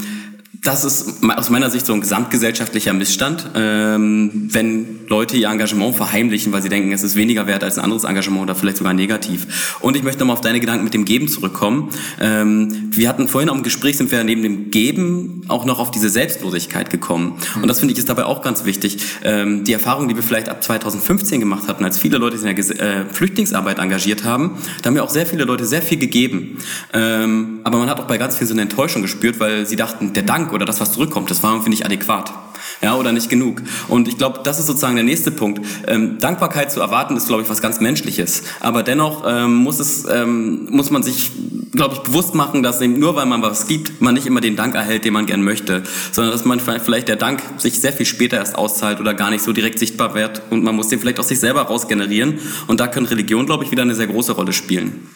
das 0.63 0.85
ist 0.85 1.23
aus 1.37 1.51
meiner 1.51 1.71
Sicht 1.71 1.87
so 1.87 1.93
ein 1.93 2.01
gesamtgesellschaftlicher 2.01 2.93
Missstand, 2.93 3.51
ähm, 3.55 4.49
wenn 4.53 5.07
Leute 5.09 5.37
ihr 5.37 5.49
Engagement 5.49 5.97
verheimlichen, 5.97 6.53
weil 6.53 6.63
sie 6.63 6.69
denken, 6.69 6.93
es 6.93 7.03
ist 7.03 7.17
weniger 7.17 7.47
wert 7.47 7.65
als 7.65 7.79
ein 7.79 7.85
anderes 7.85 8.05
Engagement 8.05 8.43
oder 8.43 8.55
vielleicht 8.55 8.79
sogar 8.79 8.93
negativ. 8.93 9.79
Und 9.81 9.97
ich 9.97 10.03
möchte 10.03 10.21
nochmal 10.21 10.35
auf 10.35 10.41
deine 10.41 10.61
Gedanken 10.61 10.85
mit 10.85 10.95
dem 10.95 11.05
Geben 11.05 11.29
zurückkommen. 11.29 11.91
Ähm, 12.21 12.89
wir 12.91 13.09
hatten 13.09 13.29
vorhin 13.29 13.49
auch 13.51 13.57
im 13.57 13.63
Gespräch, 13.63 13.97
sind 13.97 14.11
wir 14.11 14.23
neben 14.25 14.43
dem 14.43 14.71
Geben 14.71 15.43
auch 15.49 15.65
noch 15.65 15.79
auf 15.79 15.91
diese 15.91 16.09
Selbstlosigkeit 16.11 16.91
gekommen. 16.91 17.39
Und 17.57 17.69
das 17.69 17.79
finde 17.79 17.93
ich 17.93 17.99
ist 17.99 18.09
dabei 18.09 18.25
auch 18.25 18.43
ganz 18.43 18.65
wichtig. 18.65 18.99
Ähm, 19.25 19.65
die 19.65 19.73
Erfahrung, 19.73 20.09
die 20.09 20.17
wir 20.17 20.23
vielleicht 20.23 20.49
ab 20.49 20.63
2015 20.63 21.41
gemacht 21.41 21.69
hatten, 21.69 21.85
als 21.85 21.99
viele 21.99 22.19
Leute 22.19 22.39
sich 22.39 22.49
in 22.49 22.57
der 22.57 22.81
äh, 22.81 23.05
Flüchtlingsarbeit 23.11 23.79
engagiert 23.79 24.25
haben, 24.25 24.59
da 24.83 24.89
haben 24.89 24.97
ja 24.97 25.03
auch 25.03 25.11
sehr 25.11 25.27
viele 25.27 25.45
Leute 25.45 25.65
sehr 25.65 25.83
viel 25.83 25.99
gegeben. 25.99 26.59
Ähm, 26.93 27.61
aber 27.65 27.79
man 27.79 27.91
hat 27.91 28.01
auch 28.01 28.07
bei 28.07 28.19
ganz 28.19 28.37
vielen 28.37 28.49
so 28.49 28.55
eine 28.55 28.63
Enttäuschung 28.63 29.03
gespürt, 29.03 29.41
weil 29.41 29.67
sie 29.67 29.77
dachten, 29.77 30.13
der 30.13 30.23
Dank 30.23 30.48
oder 30.53 30.67
das, 30.67 30.81
was 30.81 30.93
zurückkommt, 30.93 31.31
das 31.31 31.43
war 31.43 31.53
irgendwie 31.53 31.71
nicht 31.71 31.85
adäquat. 31.85 32.33
Ja, 32.81 32.95
oder 32.95 33.13
nicht 33.13 33.29
genug. 33.29 33.63
Und 33.89 34.07
ich 34.07 34.19
glaube, 34.19 34.41
das 34.45 34.61
ist 34.61 34.67
sozusagen 34.67 34.95
der 34.95 35.05
nächste 35.05 35.33
Punkt. 35.33 35.67
Ähm, 35.87 36.19
Dankbarkeit 36.21 36.71
zu 36.71 36.81
erwarten, 36.81 37.17
ist, 37.17 37.27
glaube 37.27 37.43
ich, 37.43 37.49
was 37.49 37.61
ganz 37.61 37.81
Menschliches. 37.81 38.45
Aber 38.61 38.83
dennoch 38.85 39.25
ähm, 39.27 39.55
muss, 39.55 39.81
es, 39.81 40.07
ähm, 40.09 40.69
muss 40.71 40.91
man 40.91 41.03
sich, 41.03 41.33
glaube 41.73 41.95
ich, 41.95 42.01
bewusst 42.01 42.35
machen, 42.35 42.63
dass 42.63 42.81
eben 42.81 42.99
nur 42.99 43.17
weil 43.17 43.27
man 43.27 43.43
was 43.43 43.67
gibt, 43.67 44.01
man 44.01 44.15
nicht 44.15 44.27
immer 44.27 44.41
den 44.41 44.55
Dank 44.55 44.75
erhält, 44.77 45.05
den 45.05 45.13
man 45.13 45.27
gern 45.27 45.43
möchte, 45.43 45.83
sondern 46.13 46.33
dass 46.33 46.45
man 46.45 46.61
vielleicht 46.61 47.09
der 47.09 47.17
Dank 47.17 47.43
sich 47.57 47.81
sehr 47.81 47.93
viel 47.93 48.07
später 48.07 48.37
erst 48.37 48.55
auszahlt 48.55 49.01
oder 49.01 49.15
gar 49.15 49.31
nicht 49.31 49.43
so 49.43 49.53
direkt 49.53 49.79
sichtbar 49.79 50.15
wird 50.15 50.43
und 50.51 50.63
man 50.63 50.77
muss 50.77 50.89
den 50.89 51.01
vielleicht 51.01 51.19
aus 51.19 51.29
sich 51.29 51.41
selber 51.41 51.63
raus 51.63 51.89
generieren. 51.89 52.39
Und 52.69 52.81
da 52.81 52.87
können 52.87 53.07
Religion, 53.07 53.47
glaube 53.47 53.65
ich, 53.65 53.73
wieder 53.73 53.83
eine 53.83 53.95
sehr 53.95 54.07
große 54.07 54.33
Rolle 54.33 54.53
spielen. 54.53 55.09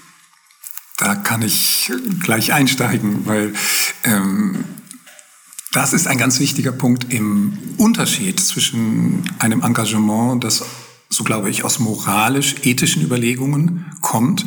Da 0.98 1.14
kann 1.16 1.42
ich 1.42 1.90
gleich 2.22 2.52
einsteigen, 2.52 3.26
weil 3.26 3.52
ähm, 4.04 4.64
das 5.72 5.94
ist 5.94 6.06
ein 6.06 6.18
ganz 6.18 6.38
wichtiger 6.38 6.70
Punkt 6.70 7.12
im 7.12 7.58
Unterschied 7.78 8.38
zwischen 8.38 9.24
einem 9.38 9.62
Engagement, 9.62 10.44
das, 10.44 10.64
so 11.08 11.24
glaube 11.24 11.48
ich, 11.50 11.64
aus 11.64 11.78
moralisch-ethischen 11.78 13.02
Überlegungen 13.02 13.86
kommt, 14.02 14.44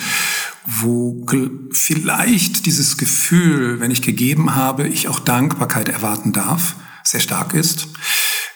wo 0.66 1.26
vielleicht 1.72 2.66
dieses 2.68 2.98
Gefühl, 2.98 3.80
wenn 3.80 3.92
ich 3.92 4.04
gegeben 4.04 4.56
habe, 4.56 4.88
ich 4.88 5.08
auch 5.08 5.20
Dankbarkeit 5.20 5.90
erwarten 5.90 6.32
darf, 6.32 6.76
sehr 7.04 7.20
stark 7.20 7.54
ist. 7.54 7.88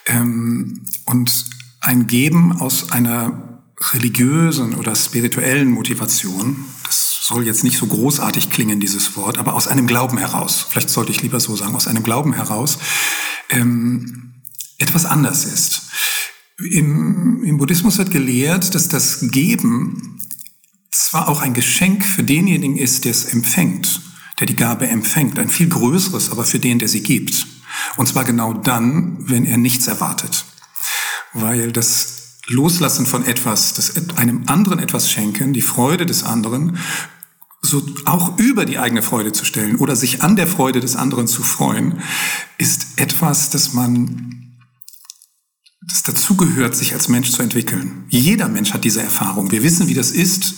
Ähm, 0.06 0.82
und 1.04 1.44
ein 1.80 2.06
Geben 2.06 2.52
aus 2.52 2.92
einer 2.92 3.62
religiösen 3.92 4.74
oder 4.74 4.94
spirituellen 4.94 5.70
Motivation, 5.70 6.64
soll 7.30 7.46
jetzt 7.46 7.62
nicht 7.62 7.78
so 7.78 7.86
großartig 7.86 8.50
klingen, 8.50 8.80
dieses 8.80 9.16
Wort, 9.16 9.38
aber 9.38 9.54
aus 9.54 9.68
einem 9.68 9.86
Glauben 9.86 10.18
heraus, 10.18 10.66
vielleicht 10.68 10.90
sollte 10.90 11.12
ich 11.12 11.22
lieber 11.22 11.38
so 11.38 11.54
sagen, 11.54 11.76
aus 11.76 11.86
einem 11.86 12.02
Glauben 12.02 12.32
heraus, 12.32 12.78
ähm, 13.50 14.42
etwas 14.78 15.06
anders 15.06 15.44
ist. 15.44 15.82
Im, 16.58 17.44
Im 17.44 17.56
Buddhismus 17.56 17.98
wird 17.98 18.10
gelehrt, 18.10 18.74
dass 18.74 18.88
das 18.88 19.30
Geben 19.30 20.20
zwar 20.90 21.28
auch 21.28 21.40
ein 21.40 21.54
Geschenk 21.54 22.04
für 22.04 22.24
denjenigen 22.24 22.76
ist, 22.76 23.04
der 23.04 23.12
es 23.12 23.26
empfängt, 23.26 24.00
der 24.40 24.48
die 24.48 24.56
Gabe 24.56 24.88
empfängt, 24.88 25.38
ein 25.38 25.48
viel 25.48 25.68
größeres, 25.68 26.30
aber 26.30 26.42
für 26.42 26.58
den, 26.58 26.80
der 26.80 26.88
sie 26.88 27.04
gibt. 27.04 27.46
Und 27.96 28.08
zwar 28.08 28.24
genau 28.24 28.54
dann, 28.54 29.18
wenn 29.28 29.46
er 29.46 29.56
nichts 29.56 29.86
erwartet. 29.86 30.46
Weil 31.32 31.70
das 31.70 32.40
Loslassen 32.48 33.06
von 33.06 33.24
etwas, 33.24 33.74
das 33.74 33.94
einem 34.16 34.42
anderen 34.46 34.80
etwas 34.80 35.08
schenken, 35.08 35.52
die 35.52 35.60
Freude 35.60 36.06
des 36.06 36.24
anderen, 36.24 36.78
so 37.62 37.82
auch 38.06 38.38
über 38.38 38.64
die 38.64 38.78
eigene 38.78 39.02
Freude 39.02 39.32
zu 39.32 39.44
stellen 39.44 39.76
oder 39.76 39.94
sich 39.96 40.22
an 40.22 40.36
der 40.36 40.46
Freude 40.46 40.80
des 40.80 40.96
anderen 40.96 41.26
zu 41.26 41.42
freuen, 41.42 42.02
ist 42.58 42.86
etwas, 42.96 43.50
das 43.50 43.74
man, 43.74 44.56
das 45.86 46.02
dazugehört, 46.02 46.74
sich 46.74 46.94
als 46.94 47.08
Mensch 47.08 47.30
zu 47.30 47.42
entwickeln. 47.42 48.04
Jeder 48.08 48.48
Mensch 48.48 48.72
hat 48.72 48.84
diese 48.84 49.02
Erfahrung. 49.02 49.50
Wir 49.50 49.62
wissen, 49.62 49.88
wie 49.88 49.94
das 49.94 50.10
ist, 50.10 50.54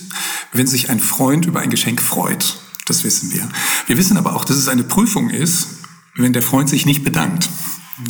wenn 0.53 0.67
sich 0.67 0.89
ein 0.89 0.99
Freund 0.99 1.45
über 1.45 1.59
ein 1.59 1.69
Geschenk 1.69 2.01
freut. 2.01 2.59
Das 2.85 3.03
wissen 3.03 3.31
wir. 3.31 3.47
Wir 3.87 3.97
wissen 3.97 4.17
aber 4.17 4.35
auch, 4.35 4.45
dass 4.45 4.57
es 4.57 4.67
eine 4.67 4.83
Prüfung 4.83 5.29
ist, 5.29 5.67
wenn 6.15 6.33
der 6.33 6.43
Freund 6.43 6.69
sich 6.69 6.85
nicht 6.85 7.03
bedankt. 7.03 7.49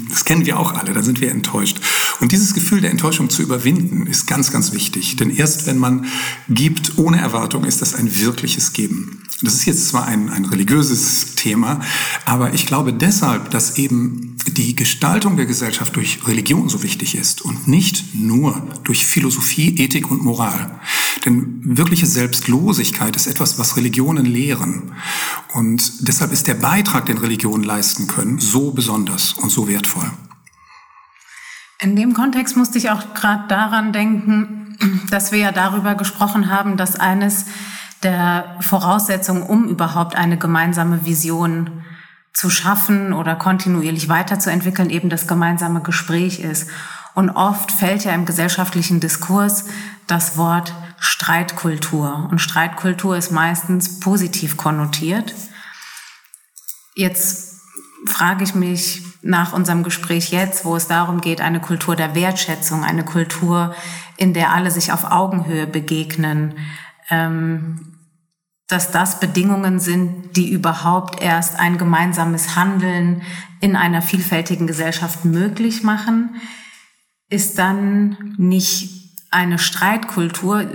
Das 0.10 0.26
kennen 0.26 0.46
wir 0.46 0.60
auch 0.60 0.74
alle, 0.74 0.94
da 0.94 1.04
sind 1.04 1.20
wir 1.20 1.32
enttäuscht. 1.32 1.82
Und 2.20 2.32
dieses 2.32 2.54
Gefühl 2.54 2.82
der 2.82 2.92
Enttäuschung 2.92 3.30
zu 3.30 3.42
überwinden, 3.42 4.08
ist 4.08 4.28
ganz, 4.28 4.52
ganz 4.52 4.72
wichtig. 4.74 5.16
Denn 5.16 5.30
erst 5.30 5.66
wenn 5.66 5.78
man 5.78 6.06
gibt 6.50 6.98
ohne 6.98 7.20
Erwartung, 7.20 7.66
ist 7.66 7.82
das 7.82 7.96
ein 7.96 8.20
wirkliches 8.20 8.74
Geben. 8.74 9.24
Das 9.42 9.56
ist 9.56 9.66
jetzt 9.66 9.90
zwar 9.90 10.06
ein, 10.06 10.30
ein 10.30 10.46
religiöses 10.46 11.36
Thema, 11.36 11.82
aber 12.26 12.54
ich 12.54 12.66
glaube 12.66 12.94
deshalb, 12.94 13.52
dass 13.52 13.78
eben 13.78 14.38
die 14.48 14.76
Gestaltung 14.76 15.36
der 15.36 15.46
Gesellschaft 15.46 15.96
durch 15.96 16.26
Religion 16.28 16.70
so 16.70 16.84
wichtig 16.84 17.16
ist 17.16 17.42
und 17.42 17.68
nicht 17.68 18.16
nur 18.16 18.66
durch 18.84 19.06
Philosophie, 19.06 19.76
Ethik 19.78 20.12
und 20.12 20.24
Moral. 20.24 20.80
Denn 21.26 21.62
wirkliche 21.64 22.06
Selbstlosigkeit 22.06 23.16
ist 23.16 23.28
etwas, 23.28 23.60
was 23.60 23.76
Religionen 23.76 24.26
lehren. 24.26 24.94
Und 25.54 26.08
deshalb 26.08 26.32
ist 26.32 26.48
der 26.48 26.56
Beitrag, 26.56 27.06
den 27.06 27.18
Religionen 27.18 27.64
leisten 27.64 28.08
können, 28.08 28.40
so 28.40 28.72
besonders 28.72 29.34
und 29.34 29.50
so 29.50 29.68
wertvoll. 29.68 30.10
In 31.84 31.98
dem 31.98 32.14
Kontext 32.14 32.56
musste 32.56 32.78
ich 32.78 32.92
auch 32.92 33.14
gerade 33.14 33.46
daran 33.50 33.92
denken, 33.92 34.78
dass 35.10 35.34
wir 35.34 35.40
ja 35.40 35.52
darüber 35.52 35.96
gesprochen 35.96 36.50
haben, 36.50 36.78
dass 36.78 36.98
eines 36.98 37.46
der 38.04 38.56
Voraussetzungen, 38.62 39.44
um 39.44 39.68
überhaupt 39.68 40.16
eine 40.16 40.38
gemeinsame 40.38 41.06
Vision 41.06 41.84
zu 42.34 42.50
schaffen 42.50 43.12
oder 43.12 43.36
kontinuierlich 43.36 44.08
weiterzuentwickeln, 44.08 44.90
eben 44.90 45.10
das 45.10 45.28
gemeinsame 45.28 45.82
Gespräch 45.82 46.40
ist. 46.40 46.70
Und 47.16 47.30
oft 47.32 47.70
fällt 47.70 48.06
ja 48.06 48.14
im 48.14 48.26
gesellschaftlichen 48.26 49.02
Diskurs 49.02 49.66
das 50.08 50.38
Wort 50.38 50.74
Streitkultur. 51.00 52.30
Und 52.32 52.40
Streitkultur 52.40 53.18
ist 53.18 53.32
meistens 53.32 54.00
positiv 54.00 54.56
konnotiert. 54.56 55.36
Jetzt 56.96 57.53
frage 58.06 58.44
ich 58.44 58.56
mich 58.56 59.02
nach 59.22 59.54
unserem 59.54 59.84
Gespräch 59.84 60.32
jetzt, 60.32 60.66
wo 60.66 60.76
es 60.76 60.88
darum 60.88 61.22
geht, 61.22 61.42
eine 61.42 61.62
Kultur 61.62 61.96
der 61.96 62.16
Wertschätzung, 62.16 62.84
eine 62.84 63.06
Kultur, 63.06 63.74
in 64.18 64.34
der 64.34 64.52
alle 64.52 64.72
sich 64.72 64.92
auf 64.92 65.06
Augenhöhe 65.06 65.68
begegnen, 65.68 66.56
ähm, 67.10 67.98
dass 68.68 68.92
das 68.92 69.20
Bedingungen 69.20 69.80
sind, 69.80 70.36
die 70.36 70.50
überhaupt 70.50 71.22
erst 71.22 71.60
ein 71.60 71.78
gemeinsames 71.78 72.56
Handeln 72.56 73.22
in 73.60 73.76
einer 73.76 74.02
vielfältigen 74.02 74.68
Gesellschaft 74.68 75.26
möglich 75.26 75.84
machen, 75.84 76.36
ist 77.30 77.58
dann 77.60 78.36
nicht 78.38 79.18
eine 79.32 79.60
Streitkultur, 79.60 80.66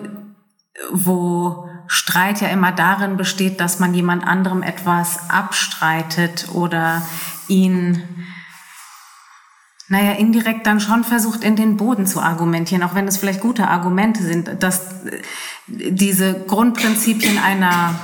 wo 0.93 1.68
Streit 1.89 2.41
ja 2.41 2.49
immer 2.49 2.71
darin 2.71 3.17
besteht, 3.17 3.61
dass 3.61 3.79
man 3.79 3.95
jemand 3.95 4.27
anderem 4.27 4.63
etwas 4.63 5.31
abstreitet 5.31 6.49
oder 6.53 7.03
ihn, 7.49 8.03
naja, 9.89 10.13
indirekt 10.13 10.67
dann 10.67 10.81
schon 10.81 11.03
versucht, 11.03 11.43
in 11.43 11.57
den 11.57 11.79
Boden 11.79 12.07
zu 12.07 12.21
argumentieren, 12.21 12.83
auch 12.83 12.95
wenn 12.95 13.09
es 13.09 13.17
vielleicht 13.17 13.41
gute 13.41 13.69
Argumente 13.69 14.23
sind, 14.23 14.63
dass 14.63 15.01
diese 15.67 16.45
Grundprinzipien 16.45 17.39
einer, 17.39 17.99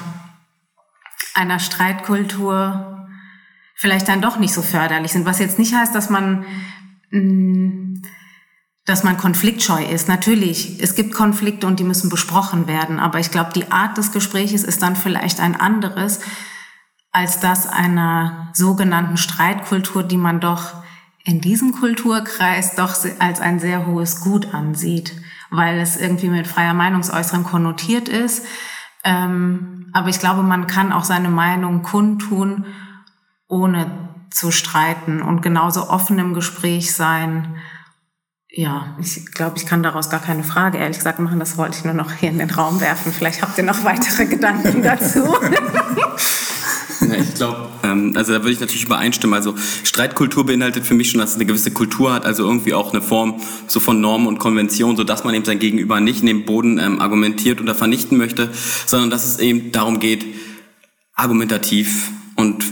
einer 1.34 1.58
Streitkultur 1.58 3.06
vielleicht 3.74 4.08
dann 4.08 4.22
doch 4.22 4.38
nicht 4.38 4.54
so 4.54 4.62
förderlich 4.62 5.12
sind. 5.12 5.26
Was 5.26 5.38
jetzt 5.38 5.58
nicht 5.58 5.74
heißt, 5.74 5.94
dass 5.94 6.08
man, 6.08 6.46
mm, 7.10 8.02
dass 8.84 9.02
man 9.02 9.16
konfliktscheu 9.16 9.82
ist. 9.82 10.08
Natürlich, 10.08 10.82
es 10.82 10.94
gibt 10.94 11.14
Konflikte 11.14 11.66
und 11.66 11.80
die 11.80 11.84
müssen 11.84 12.10
besprochen 12.10 12.66
werden. 12.66 13.00
Aber 13.00 13.18
ich 13.18 13.30
glaube, 13.30 13.52
die 13.54 13.70
Art 13.72 13.96
des 13.96 14.12
Gespräches 14.12 14.62
ist 14.62 14.82
dann 14.82 14.96
vielleicht 14.96 15.40
ein 15.40 15.58
anderes 15.58 16.20
als 17.14 17.38
das 17.38 17.68
einer 17.68 18.50
sogenannten 18.54 19.16
Streitkultur, 19.16 20.02
die 20.02 20.16
man 20.16 20.40
doch 20.40 20.74
in 21.24 21.40
diesem 21.40 21.72
Kulturkreis 21.72 22.74
doch 22.74 22.92
als 23.20 23.40
ein 23.40 23.60
sehr 23.60 23.86
hohes 23.86 24.20
Gut 24.20 24.52
ansieht, 24.52 25.14
weil 25.48 25.78
es 25.78 25.96
irgendwie 25.96 26.28
mit 26.28 26.48
freier 26.48 26.74
Meinungsäußerung 26.74 27.44
konnotiert 27.44 28.08
ist. 28.08 28.44
Ähm, 29.04 29.90
aber 29.92 30.08
ich 30.08 30.18
glaube, 30.18 30.42
man 30.42 30.66
kann 30.66 30.92
auch 30.92 31.04
seine 31.04 31.30
Meinung 31.30 31.82
kundtun, 31.82 32.66
ohne 33.46 33.86
zu 34.30 34.50
streiten 34.50 35.22
und 35.22 35.40
genauso 35.40 35.88
offen 35.88 36.18
im 36.18 36.34
Gespräch 36.34 36.94
sein 36.94 37.54
ja, 38.56 38.96
ich 39.00 39.26
glaube, 39.32 39.56
ich 39.56 39.66
kann 39.66 39.82
daraus 39.82 40.10
gar 40.10 40.20
keine 40.20 40.44
Frage 40.44 40.78
ehrlich 40.78 40.98
gesagt 40.98 41.18
machen. 41.18 41.40
Das 41.40 41.56
wollte 41.58 41.78
ich 41.78 41.84
nur 41.84 41.94
noch 41.94 42.12
hier 42.12 42.30
in 42.30 42.38
den 42.38 42.50
Raum 42.50 42.80
werfen. 42.80 43.12
Vielleicht 43.12 43.42
habt 43.42 43.58
ihr 43.58 43.64
noch 43.64 43.82
weitere 43.84 44.26
Gedanken 44.26 44.82
dazu. 44.82 45.34
Ja, 47.00 47.14
ich 47.16 47.34
glaube, 47.34 47.68
ähm, 47.82 48.12
also 48.14 48.32
da 48.32 48.38
würde 48.40 48.52
ich 48.52 48.60
natürlich 48.60 48.84
übereinstimmen. 48.84 49.34
Also 49.34 49.54
Streitkultur 49.82 50.46
beinhaltet 50.46 50.86
für 50.86 50.94
mich 50.94 51.10
schon, 51.10 51.20
dass 51.20 51.30
es 51.30 51.36
eine 51.36 51.46
gewisse 51.46 51.72
Kultur 51.72 52.12
hat, 52.12 52.24
also 52.24 52.44
irgendwie 52.44 52.74
auch 52.74 52.92
eine 52.92 53.02
Form 53.02 53.40
so 53.66 53.80
von 53.80 54.00
Normen 54.00 54.28
und 54.28 54.38
Konventionen, 54.38 54.96
so 54.96 55.02
dass 55.02 55.24
man 55.24 55.34
eben 55.34 55.44
sein 55.44 55.58
Gegenüber 55.58 55.98
nicht 55.98 56.20
in 56.20 56.26
den 56.26 56.44
Boden 56.44 56.78
ähm, 56.78 57.00
argumentiert 57.00 57.60
oder 57.60 57.74
vernichten 57.74 58.16
möchte, 58.16 58.50
sondern 58.86 59.10
dass 59.10 59.26
es 59.26 59.40
eben 59.40 59.72
darum 59.72 59.98
geht, 59.98 60.24
argumentativ 61.14 62.10
und 62.36 62.64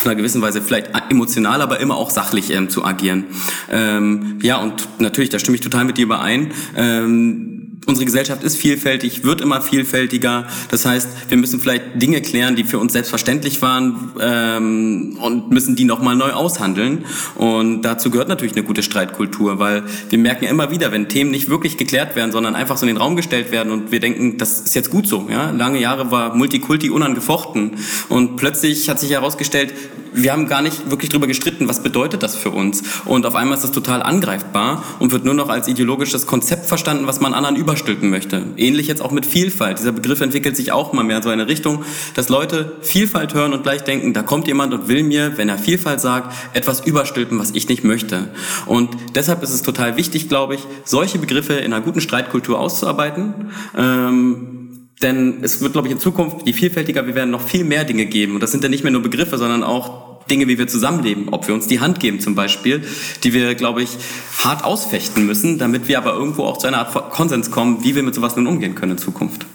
auf 0.00 0.06
einer 0.06 0.16
gewissen 0.16 0.42
Weise 0.42 0.62
vielleicht 0.62 0.90
emotional, 1.10 1.62
aber 1.62 1.80
immer 1.80 1.96
auch 1.96 2.10
sachlich 2.10 2.50
ähm, 2.50 2.68
zu 2.68 2.84
agieren. 2.84 3.24
Ähm, 3.70 4.38
ja, 4.42 4.56
und 4.56 4.88
natürlich, 4.98 5.30
da 5.30 5.38
stimme 5.38 5.56
ich 5.56 5.60
total 5.60 5.84
mit 5.84 5.98
dir 5.98 6.04
überein. 6.04 6.52
Ähm, 6.76 7.69
unsere 7.86 8.04
Gesellschaft 8.04 8.42
ist 8.42 8.56
vielfältig, 8.56 9.24
wird 9.24 9.40
immer 9.40 9.60
vielfältiger. 9.60 10.46
Das 10.70 10.84
heißt, 10.84 11.08
wir 11.28 11.36
müssen 11.36 11.60
vielleicht 11.60 12.00
Dinge 12.00 12.20
klären, 12.20 12.56
die 12.56 12.64
für 12.64 12.78
uns 12.78 12.92
selbstverständlich 12.92 13.62
waren 13.62 14.12
ähm, 14.20 15.18
und 15.20 15.50
müssen 15.50 15.76
die 15.76 15.84
nochmal 15.84 16.14
neu 16.14 16.32
aushandeln. 16.32 17.04
Und 17.36 17.82
dazu 17.82 18.10
gehört 18.10 18.28
natürlich 18.28 18.54
eine 18.54 18.64
gute 18.64 18.82
Streitkultur, 18.82 19.58
weil 19.58 19.84
wir 20.08 20.18
merken 20.18 20.44
ja 20.44 20.50
immer 20.50 20.70
wieder, 20.70 20.92
wenn 20.92 21.08
Themen 21.08 21.30
nicht 21.30 21.48
wirklich 21.48 21.76
geklärt 21.76 22.16
werden, 22.16 22.32
sondern 22.32 22.54
einfach 22.54 22.76
so 22.76 22.86
in 22.86 22.94
den 22.94 22.96
Raum 22.98 23.16
gestellt 23.16 23.50
werden 23.50 23.72
und 23.72 23.90
wir 23.90 24.00
denken, 24.00 24.38
das 24.38 24.60
ist 24.60 24.74
jetzt 24.74 24.90
gut 24.90 25.06
so. 25.06 25.28
Ja? 25.30 25.50
Lange 25.50 25.80
Jahre 25.80 26.10
war 26.10 26.34
Multikulti 26.34 26.90
unangefochten 26.90 27.72
und 28.08 28.36
plötzlich 28.36 28.88
hat 28.88 29.00
sich 29.00 29.10
herausgestellt, 29.10 29.72
wir 30.12 30.32
haben 30.32 30.46
gar 30.46 30.62
nicht 30.62 30.90
wirklich 30.90 31.10
darüber 31.10 31.26
gestritten, 31.26 31.68
was 31.68 31.82
bedeutet 31.82 32.22
das 32.22 32.36
für 32.36 32.50
uns. 32.50 32.82
Und 33.04 33.26
auf 33.26 33.34
einmal 33.34 33.56
ist 33.56 33.64
das 33.64 33.72
total 33.72 34.02
angreifbar 34.02 34.82
und 34.98 35.12
wird 35.12 35.24
nur 35.24 35.34
noch 35.34 35.48
als 35.48 35.68
ideologisches 35.68 36.26
Konzept 36.26 36.66
verstanden, 36.66 37.06
was 37.06 37.20
man 37.20 37.34
anderen 37.34 37.56
überstülpen 37.56 38.10
möchte. 38.10 38.44
Ähnlich 38.56 38.86
jetzt 38.86 39.02
auch 39.02 39.10
mit 39.10 39.26
Vielfalt. 39.26 39.78
Dieser 39.78 39.92
Begriff 39.92 40.20
entwickelt 40.20 40.56
sich 40.56 40.72
auch 40.72 40.92
mal 40.92 41.04
mehr 41.04 41.22
so 41.22 41.28
eine 41.28 41.48
Richtung, 41.48 41.84
dass 42.14 42.28
Leute 42.28 42.76
Vielfalt 42.82 43.34
hören 43.34 43.52
und 43.52 43.62
gleich 43.62 43.82
denken, 43.82 44.12
da 44.12 44.22
kommt 44.22 44.46
jemand 44.46 44.74
und 44.74 44.88
will 44.88 45.02
mir, 45.02 45.36
wenn 45.36 45.48
er 45.48 45.58
Vielfalt 45.58 46.00
sagt, 46.00 46.34
etwas 46.54 46.80
überstülpen, 46.80 47.38
was 47.38 47.52
ich 47.52 47.68
nicht 47.68 47.84
möchte. 47.84 48.28
Und 48.66 48.90
deshalb 49.14 49.42
ist 49.42 49.50
es 49.50 49.62
total 49.62 49.96
wichtig, 49.96 50.28
glaube 50.28 50.54
ich, 50.54 50.60
solche 50.84 51.18
Begriffe 51.18 51.54
in 51.54 51.72
einer 51.72 51.82
guten 51.82 52.00
Streitkultur 52.00 52.58
auszuarbeiten. 52.58 53.50
Ähm, 53.76 54.59
denn 55.02 55.38
es 55.42 55.60
wird, 55.60 55.72
glaube 55.72 55.88
ich, 55.88 55.92
in 55.92 56.00
Zukunft, 56.00 56.46
je 56.46 56.52
vielfältiger 56.52 57.06
wir 57.06 57.14
werden, 57.14 57.30
noch 57.30 57.46
viel 57.46 57.64
mehr 57.64 57.84
Dinge 57.84 58.06
geben. 58.06 58.34
Und 58.34 58.42
das 58.42 58.52
sind 58.52 58.62
ja 58.62 58.68
nicht 58.68 58.82
mehr 58.82 58.92
nur 58.92 59.02
Begriffe, 59.02 59.38
sondern 59.38 59.62
auch 59.62 60.26
Dinge, 60.26 60.46
wie 60.46 60.58
wir 60.58 60.68
zusammenleben. 60.68 61.28
Ob 61.30 61.48
wir 61.48 61.54
uns 61.54 61.66
die 61.66 61.80
Hand 61.80 62.00
geben 62.00 62.20
zum 62.20 62.34
Beispiel, 62.34 62.84
die 63.24 63.32
wir, 63.32 63.54
glaube 63.54 63.82
ich, 63.82 63.90
hart 64.38 64.64
ausfechten 64.64 65.26
müssen, 65.26 65.58
damit 65.58 65.88
wir 65.88 65.98
aber 65.98 66.12
irgendwo 66.12 66.44
auch 66.44 66.58
zu 66.58 66.66
einer 66.66 66.78
Art 66.78 67.10
Konsens 67.10 67.50
kommen, 67.50 67.82
wie 67.82 67.94
wir 67.94 68.02
mit 68.02 68.14
sowas 68.14 68.36
nun 68.36 68.46
umgehen 68.46 68.74
können 68.74 68.92
in 68.92 68.98
Zukunft. 68.98 69.46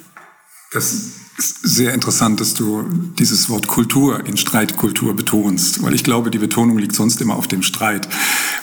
Das 0.72 0.94
ist 1.38 1.62
sehr 1.64 1.94
interessant, 1.94 2.40
dass 2.40 2.54
du 2.54 2.84
dieses 3.20 3.50
Wort 3.50 3.68
Kultur 3.68 4.26
in 4.26 4.38
Streitkultur 4.38 5.16
betonst, 5.16 5.84
weil 5.84 5.94
ich 5.94 6.04
glaube, 6.04 6.32
die 6.32 6.40
Betonung 6.40 6.78
liegt 6.78 6.96
sonst 6.96 7.22
immer 7.22 7.36
auf 7.36 7.48
dem 7.48 7.62
Streit. 7.62 8.08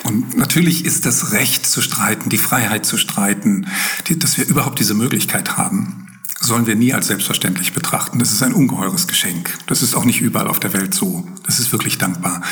Und 0.04 0.36
natürlich 0.36 0.84
ist 0.84 1.06
das 1.06 1.32
Recht 1.32 1.66
zu 1.66 1.80
streiten, 1.80 2.28
die 2.28 2.38
Freiheit 2.38 2.84
zu 2.84 2.96
streiten, 2.96 3.66
dass 4.10 4.36
wir 4.36 4.46
überhaupt 4.46 4.80
diese 4.80 4.94
Möglichkeit 4.94 5.56
haben 5.56 6.11
sollen 6.42 6.66
wir 6.66 6.74
nie 6.74 6.92
als 6.92 7.06
selbstverständlich 7.06 7.72
betrachten. 7.72 8.18
Das 8.18 8.32
ist 8.32 8.42
ein 8.42 8.52
ungeheures 8.52 9.06
Geschenk. 9.06 9.56
Das 9.66 9.80
ist 9.80 9.94
auch 9.94 10.04
nicht 10.04 10.20
überall 10.20 10.48
auf 10.48 10.58
der 10.58 10.72
Welt 10.72 10.92
so. 10.92 11.26
Das 11.46 11.60
ist 11.60 11.70
wirklich 11.70 11.98
dankbar. 11.98 12.42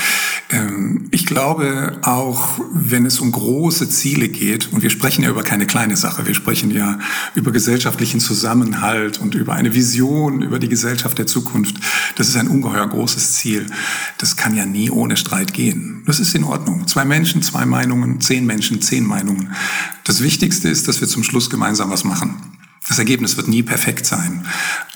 Ähm, 0.49 1.09
ich 1.11 1.27
glaube 1.27 1.99
auch, 2.03 2.61
wenn 2.73 3.05
es 3.05 3.19
um 3.19 3.33
große 3.33 3.89
Ziele 3.89 4.29
geht, 4.29 4.73
und 4.73 4.83
wir 4.83 4.91
sprechen 4.91 5.25
ja 5.25 5.31
über 5.31 5.43
keine 5.43 5.67
kleine 5.67 5.97
Sache, 5.97 6.27
wir 6.27 6.35
sprechen 6.35 6.71
ja 6.71 7.01
über 7.35 7.51
gesellschaftlichen 7.51 8.21
Zusammenhalt 8.21 9.21
und 9.21 9.35
über 9.35 9.55
eine 9.55 9.75
Vision, 9.75 10.43
über 10.43 10.61
die 10.61 10.69
Gesellschaft 10.69 11.19
der 11.19 11.27
Zukunft. 11.27 11.77
Das 12.15 12.29
ist 12.29 12.37
ein 12.37 12.49
ungeheuer 12.49 12.87
großes 12.87 13.33
Ziel. 13.33 13.67
Das 14.19 14.37
kann 14.37 14.55
ja 14.55 14.67
nie 14.67 14.91
ohne 14.91 15.17
Streit 15.17 15.53
gehen. 15.53 16.05
Das 16.07 16.21
ist 16.21 16.35
in 16.37 16.45
Ordnung. 16.45 16.87
Zwei 16.87 17.05
Menschen, 17.05 17.43
zwei 17.43 17.67
Meinungen, 17.67 18.21
zehn 18.21 18.47
Menschen, 18.47 18.81
zehn 18.81 19.05
Meinungen. 19.05 19.53
Das 20.05 20.23
Wichtigste 20.23 20.69
ist, 20.69 20.87
dass 20.87 21.01
wir 21.01 21.09
zum 21.09 21.25
Schluss 21.25 21.51
gemeinsam 21.51 21.91
was 21.91 22.05
machen. 22.05 22.60
Das 22.91 22.99
Ergebnis 22.99 23.37
wird 23.37 23.47
nie 23.47 23.63
perfekt 23.63 24.05
sein, 24.05 24.45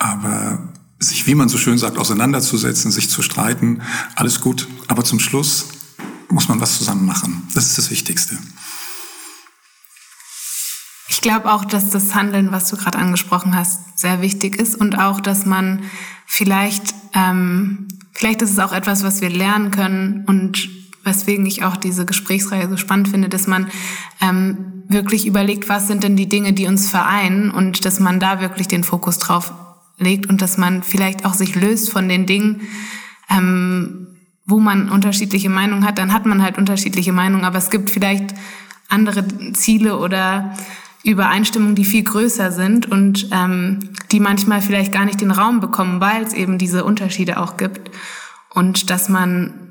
aber 0.01 0.59
sich, 0.99 1.29
wie 1.29 1.37
man 1.37 1.49
so 1.49 1.59
schön 1.59 1.79
sagt, 1.79 1.97
auseinanderzusetzen, 1.97 2.91
sich 2.91 3.09
zu 3.09 3.23
streiten, 3.23 3.83
alles 4.17 4.41
gut. 4.41 4.67
Aber 4.89 5.05
zum 5.05 5.21
Schluss 5.21 5.67
muss 6.29 6.49
man 6.49 6.61
was 6.61 6.77
zusammen 6.77 7.07
machen. 7.07 7.47
Das 7.55 7.67
ist 7.67 7.79
das 7.79 7.91
Wichtigste. 7.91 8.37
Ich 11.07 11.21
glaube 11.21 11.53
auch, 11.53 11.65
dass 11.65 11.91
das 11.91 12.17
Handeln, 12.17 12.51
was 12.51 12.69
du 12.69 12.77
gerade 12.77 12.99
angesprochen 12.99 13.55
hast, 13.55 13.79
sehr 13.97 14.21
wichtig 14.21 14.57
ist 14.57 14.75
und 14.75 14.99
auch, 14.99 15.21
dass 15.21 15.47
man 15.47 15.85
vielleicht, 16.27 16.97
ähm, 17.13 17.87
vielleicht 18.13 18.43
ist 18.43 18.51
es 18.51 18.59
auch 18.59 18.73
etwas, 18.73 19.05
was 19.05 19.21
wir 19.21 19.31
lernen 19.31 19.71
können 19.71 20.25
und 20.27 20.69
weswegen 21.05 21.47
ich 21.47 21.65
auch 21.65 21.77
diese 21.77 22.07
Gesprächsreihe 22.07 22.69
so 22.69 22.77
spannend 22.77 23.09
finde, 23.09 23.29
dass 23.29 23.47
man 23.47 23.69
ähm, 24.21 24.85
wirklich 24.89 25.27
überlegt, 25.27 25.69
was 25.69 25.87
sind 25.87 26.03
denn 26.03 26.17
die 26.17 26.29
Dinge, 26.29 26.53
die 26.53 26.67
uns 26.67 26.91
vereinen 26.91 27.51
und 27.51 27.85
dass 27.85 28.01
man 28.01 28.21
da 28.21 28.41
wirklich 28.41 28.69
den 28.69 28.85
Fokus 28.85 29.19
drauf 29.19 29.53
legt 29.99 30.27
und 30.29 30.43
dass 30.43 30.59
man 30.59 30.83
vielleicht 30.83 31.25
auch 31.25 31.35
sich 31.35 31.55
löst 31.55 31.91
von 31.91 32.09
den 32.09 32.27
Dingen, 32.27 32.63
ähm, 33.31 34.09
wo 34.47 34.61
man 34.61 34.91
unterschiedliche 34.91 35.49
Meinungen 35.49 35.87
hat, 35.87 35.99
dann 35.99 36.13
hat 36.13 36.27
man 36.27 36.43
halt 36.43 36.59
unterschiedliche 36.59 37.13
Meinungen, 37.13 37.45
aber 37.45 37.59
es 37.59 37.71
gibt 37.71 37.91
vielleicht 37.91 38.35
andere 38.89 39.25
Ziele 39.55 39.99
oder 39.99 40.55
Übereinstimmungen, 41.03 41.75
die 41.75 41.85
viel 41.85 42.03
größer 42.03 42.51
sind 42.51 42.91
und 42.91 43.29
ähm, 43.31 43.91
die 44.11 44.21
manchmal 44.21 44.63
vielleicht 44.63 44.93
gar 44.93 45.05
nicht 45.05 45.21
den 45.21 45.31
Raum 45.31 45.61
bekommen, 45.61 46.01
weil 46.01 46.23
es 46.23 46.33
eben 46.33 46.59
diese 46.59 46.85
Unterschiede 46.85 47.39
auch 47.41 47.57
gibt. 47.57 47.91
Und 48.55 48.89
dass 48.91 49.09
man 49.09 49.64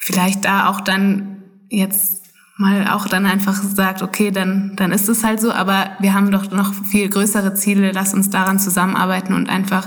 vielleicht 0.00 0.44
da 0.44 0.68
auch 0.68 0.80
dann 0.80 1.42
jetzt 1.68 2.24
mal 2.56 2.88
auch 2.88 3.06
dann 3.06 3.24
einfach 3.24 3.54
sagt, 3.54 4.02
okay, 4.02 4.30
dann, 4.30 4.72
dann 4.76 4.92
ist 4.92 5.08
es 5.08 5.24
halt 5.24 5.40
so, 5.40 5.52
aber 5.52 5.92
wir 5.98 6.12
haben 6.12 6.30
doch 6.30 6.50
noch 6.50 6.74
viel 6.74 7.08
größere 7.08 7.54
Ziele, 7.54 7.92
lass 7.92 8.12
uns 8.12 8.28
daran 8.28 8.58
zusammenarbeiten 8.58 9.32
und 9.34 9.48
einfach 9.48 9.86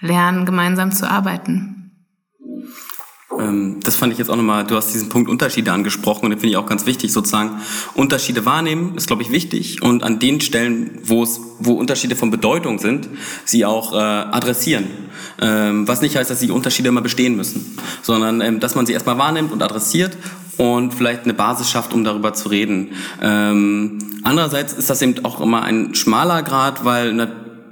lernen, 0.00 0.44
gemeinsam 0.44 0.92
zu 0.92 1.10
arbeiten. 1.10 1.83
Ähm, 3.40 3.80
das 3.82 3.96
fand 3.96 4.12
ich 4.12 4.18
jetzt 4.18 4.30
auch 4.30 4.36
nochmal, 4.36 4.64
du 4.64 4.76
hast 4.76 4.92
diesen 4.92 5.08
Punkt 5.08 5.28
Unterschiede 5.28 5.72
angesprochen 5.72 6.24
und 6.24 6.30
den 6.30 6.38
finde 6.38 6.50
ich 6.50 6.56
auch 6.56 6.66
ganz 6.66 6.86
wichtig, 6.86 7.12
sozusagen 7.12 7.60
Unterschiede 7.94 8.44
wahrnehmen 8.44 8.94
ist, 8.96 9.06
glaube 9.06 9.22
ich, 9.22 9.30
wichtig 9.30 9.82
und 9.82 10.02
an 10.02 10.18
den 10.18 10.40
Stellen, 10.40 10.98
wo 11.04 11.22
es, 11.22 11.40
wo 11.58 11.74
Unterschiede 11.74 12.16
von 12.16 12.30
Bedeutung 12.30 12.78
sind, 12.78 13.08
sie 13.44 13.64
auch 13.64 13.92
äh, 13.92 13.96
adressieren. 13.96 14.86
Ähm, 15.40 15.88
was 15.88 16.00
nicht 16.00 16.16
heißt, 16.16 16.30
dass 16.30 16.40
die 16.40 16.50
Unterschiede 16.50 16.88
immer 16.88 17.02
bestehen 17.02 17.36
müssen, 17.36 17.78
sondern 18.02 18.40
ähm, 18.40 18.60
dass 18.60 18.74
man 18.74 18.86
sie 18.86 18.92
erstmal 18.92 19.18
wahrnimmt 19.18 19.52
und 19.52 19.62
adressiert 19.62 20.16
und 20.56 20.94
vielleicht 20.94 21.24
eine 21.24 21.34
Basis 21.34 21.70
schafft, 21.70 21.92
um 21.92 22.04
darüber 22.04 22.32
zu 22.32 22.48
reden. 22.48 22.90
Ähm, 23.20 23.98
andererseits 24.22 24.72
ist 24.72 24.90
das 24.90 25.02
eben 25.02 25.24
auch 25.24 25.40
immer 25.40 25.62
ein 25.62 25.94
schmaler 25.94 26.42
Grad, 26.42 26.84
weil 26.84 27.12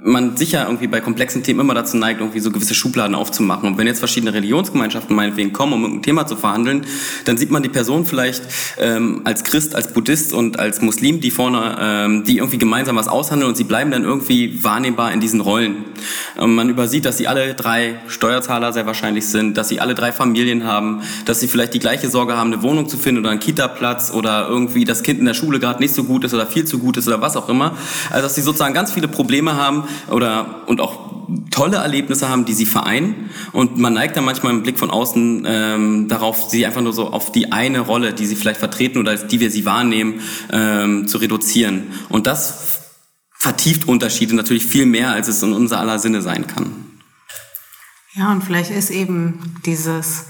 man 0.03 0.35
sicher 0.35 0.65
irgendwie 0.65 0.87
bei 0.87 0.99
komplexen 0.99 1.43
Themen 1.43 1.61
immer 1.61 1.73
dazu 1.73 1.95
neigt, 1.95 2.19
irgendwie 2.19 2.41
so 2.41 2.51
gewisse 2.51 2.75
Schubladen 2.75 3.15
aufzumachen. 3.15 3.69
Und 3.69 3.77
wenn 3.77 3.87
jetzt 3.87 3.99
verschiedene 3.99 4.33
Religionsgemeinschaften 4.33 5.15
meinetwegen 5.15 5.53
kommen, 5.53 5.73
um 5.73 5.81
irgendein 5.83 6.03
Thema 6.03 6.27
zu 6.27 6.35
verhandeln, 6.35 6.85
dann 7.25 7.37
sieht 7.37 7.51
man 7.51 7.63
die 7.63 7.69
Person 7.69 8.05
vielleicht 8.05 8.43
ähm, 8.77 9.21
als 9.23 9.45
Christ, 9.45 9.75
als 9.75 9.93
Buddhist 9.93 10.33
und 10.33 10.59
als 10.59 10.81
Muslim, 10.81 11.21
die 11.21 11.31
vorne, 11.31 11.77
ähm, 11.79 12.23
die 12.25 12.37
irgendwie 12.37 12.57
gemeinsam 12.57 12.97
was 12.97 13.07
aushandeln 13.07 13.49
und 13.49 13.55
sie 13.55 13.63
bleiben 13.63 13.91
dann 13.91 14.03
irgendwie 14.03 14.61
wahrnehmbar 14.63 15.13
in 15.13 15.21
diesen 15.21 15.39
Rollen. 15.39 15.85
Ähm, 16.37 16.55
man 16.55 16.69
übersieht, 16.69 17.05
dass 17.05 17.17
sie 17.17 17.27
alle 17.27 17.53
drei 17.53 17.95
Steuerzahler 18.07 18.73
sehr 18.73 18.85
wahrscheinlich 18.85 19.27
sind, 19.27 19.57
dass 19.57 19.69
sie 19.69 19.79
alle 19.79 19.95
drei 19.95 20.11
Familien 20.11 20.65
haben, 20.65 21.01
dass 21.25 21.39
sie 21.39 21.47
vielleicht 21.47 21.73
die 21.73 21.79
gleiche 21.79 22.09
Sorge 22.09 22.35
haben, 22.35 22.51
eine 22.51 22.61
Wohnung 22.61 22.89
zu 22.89 22.97
finden 22.97 23.21
oder 23.21 23.29
einen 23.29 23.39
Kita-Platz 23.39 24.11
oder 24.11 24.49
irgendwie 24.49 24.83
das 24.83 25.01
Kind 25.01 25.19
in 25.19 25.25
der 25.25 25.33
Schule 25.33 25.59
gerade 25.59 25.81
nicht 25.81 25.93
so 25.93 26.03
gut 26.03 26.25
ist 26.25 26.33
oder 26.33 26.45
viel 26.45 26.65
zu 26.65 26.79
gut 26.79 26.97
ist 26.97 27.07
oder 27.07 27.21
was 27.21 27.37
auch 27.37 27.47
immer. 27.47 27.77
Also 28.09 28.23
dass 28.23 28.35
sie 28.35 28.41
sozusagen 28.41 28.73
ganz 28.73 28.91
viele 28.91 29.07
Probleme 29.07 29.55
haben 29.55 29.85
oder 30.09 30.63
und 30.67 30.81
auch 30.81 31.13
tolle 31.51 31.77
Erlebnisse 31.77 32.29
haben, 32.29 32.45
die 32.45 32.53
sie 32.53 32.65
vereinen. 32.65 33.29
Und 33.51 33.77
man 33.77 33.93
neigt 33.93 34.17
dann 34.17 34.25
manchmal 34.25 34.53
im 34.53 34.63
Blick 34.63 34.79
von 34.79 34.91
außen 34.91 35.45
ähm, 35.47 36.07
darauf, 36.07 36.49
sie 36.49 36.65
einfach 36.65 36.81
nur 36.81 36.93
so 36.93 37.07
auf 37.07 37.31
die 37.31 37.51
eine 37.51 37.79
Rolle, 37.79 38.13
die 38.13 38.25
sie 38.25 38.35
vielleicht 38.35 38.59
vertreten 38.59 38.97
oder 38.99 39.11
als 39.11 39.27
die 39.27 39.39
wir 39.39 39.49
sie 39.49 39.65
wahrnehmen, 39.65 40.21
ähm, 40.51 41.07
zu 41.07 41.17
reduzieren. 41.17 41.87
Und 42.09 42.27
das 42.27 42.81
vertieft 43.31 43.87
Unterschiede 43.87 44.35
natürlich 44.35 44.65
viel 44.65 44.85
mehr, 44.85 45.11
als 45.11 45.27
es 45.27 45.43
in 45.43 45.53
unser 45.53 45.79
aller 45.79 45.99
Sinne 45.99 46.21
sein 46.21 46.47
kann. 46.47 46.83
Ja, 48.15 48.31
und 48.31 48.43
vielleicht 48.43 48.71
ist 48.71 48.89
eben 48.89 49.55
dieses 49.65 50.25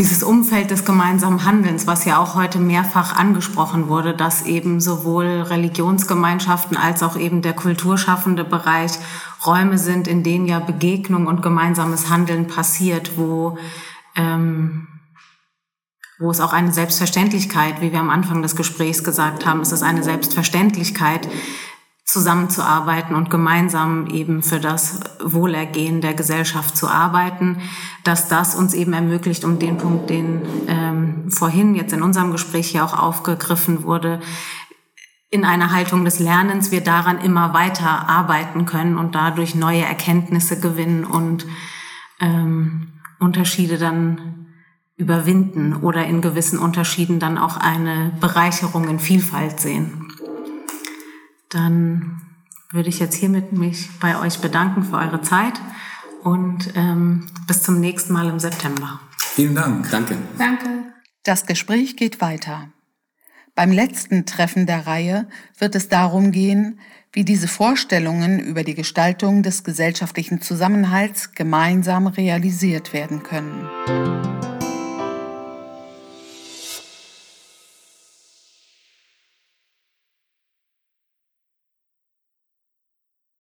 dieses 0.00 0.22
Umfeld 0.22 0.70
des 0.70 0.86
gemeinsamen 0.86 1.44
Handelns, 1.44 1.86
was 1.86 2.06
ja 2.06 2.16
auch 2.16 2.34
heute 2.34 2.58
mehrfach 2.58 3.14
angesprochen 3.16 3.88
wurde, 3.88 4.14
dass 4.14 4.46
eben 4.46 4.80
sowohl 4.80 5.42
Religionsgemeinschaften 5.42 6.78
als 6.78 7.02
auch 7.02 7.18
eben 7.18 7.42
der 7.42 7.52
kulturschaffende 7.52 8.44
Bereich 8.44 8.92
Räume 9.44 9.76
sind, 9.76 10.08
in 10.08 10.22
denen 10.22 10.46
ja 10.46 10.58
Begegnung 10.58 11.26
und 11.26 11.42
gemeinsames 11.42 12.08
Handeln 12.08 12.46
passiert, 12.46 13.18
wo, 13.18 13.58
ähm, 14.16 14.88
wo 16.18 16.30
es 16.30 16.40
auch 16.40 16.54
eine 16.54 16.72
Selbstverständlichkeit, 16.72 17.82
wie 17.82 17.92
wir 17.92 18.00
am 18.00 18.08
Anfang 18.08 18.40
des 18.40 18.56
Gesprächs 18.56 19.04
gesagt 19.04 19.44
haben, 19.44 19.60
es 19.60 19.70
ist 19.70 19.82
eine 19.82 20.02
Selbstverständlichkeit, 20.02 21.28
zusammenzuarbeiten 22.12 23.14
und 23.14 23.30
gemeinsam 23.30 24.06
eben 24.06 24.42
für 24.42 24.60
das 24.60 25.00
Wohlergehen 25.22 26.00
der 26.00 26.14
Gesellschaft 26.14 26.76
zu 26.76 26.88
arbeiten, 26.88 27.58
dass 28.04 28.28
das 28.28 28.54
uns 28.54 28.74
eben 28.74 28.92
ermöglicht, 28.92 29.44
um 29.44 29.58
den 29.58 29.76
Punkt, 29.76 30.10
den 30.10 30.42
ähm, 30.66 31.30
vorhin 31.30 31.74
jetzt 31.74 31.92
in 31.92 32.02
unserem 32.02 32.32
Gespräch 32.32 32.72
ja 32.72 32.84
auch 32.84 32.98
aufgegriffen 32.98 33.84
wurde, 33.84 34.20
in 35.30 35.44
einer 35.44 35.72
Haltung 35.72 36.04
des 36.04 36.18
Lernens 36.18 36.72
wir 36.72 36.80
daran 36.80 37.20
immer 37.20 37.54
weiter 37.54 38.08
arbeiten 38.08 38.66
können 38.66 38.98
und 38.98 39.14
dadurch 39.14 39.54
neue 39.54 39.84
Erkenntnisse 39.84 40.58
gewinnen 40.58 41.04
und 41.04 41.46
ähm, 42.20 42.88
Unterschiede 43.20 43.78
dann 43.78 44.46
überwinden 44.96 45.76
oder 45.76 46.04
in 46.06 46.20
gewissen 46.20 46.58
Unterschieden 46.58 47.20
dann 47.20 47.38
auch 47.38 47.56
eine 47.56 48.12
Bereicherung 48.20 48.88
in 48.88 48.98
Vielfalt 48.98 49.60
sehen 49.60 50.09
dann 51.50 52.22
würde 52.70 52.88
ich 52.88 52.98
jetzt 52.98 53.16
hiermit 53.16 53.52
mich 53.52 53.88
bei 54.00 54.18
euch 54.18 54.38
bedanken 54.38 54.84
für 54.84 54.96
eure 54.96 55.20
Zeit 55.22 55.60
und 56.22 56.72
ähm, 56.74 57.26
bis 57.46 57.62
zum 57.62 57.80
nächsten 57.80 58.12
Mal 58.12 58.28
im 58.28 58.38
September. 58.38 59.00
Vielen 59.18 59.54
Dank. 59.54 59.90
Danke. 59.90 60.16
Danke. 60.38 60.68
Das 61.24 61.46
Gespräch 61.46 61.96
geht 61.96 62.20
weiter. 62.20 62.68
Beim 63.54 63.72
letzten 63.72 64.26
Treffen 64.26 64.66
der 64.66 64.86
Reihe 64.86 65.28
wird 65.58 65.74
es 65.74 65.88
darum 65.88 66.30
gehen, 66.30 66.80
wie 67.12 67.24
diese 67.24 67.48
Vorstellungen 67.48 68.38
über 68.38 68.62
die 68.62 68.74
Gestaltung 68.74 69.42
des 69.42 69.64
gesellschaftlichen 69.64 70.40
Zusammenhalts 70.40 71.32
gemeinsam 71.32 72.06
realisiert 72.06 72.92
werden 72.92 73.22
können. 73.22 73.68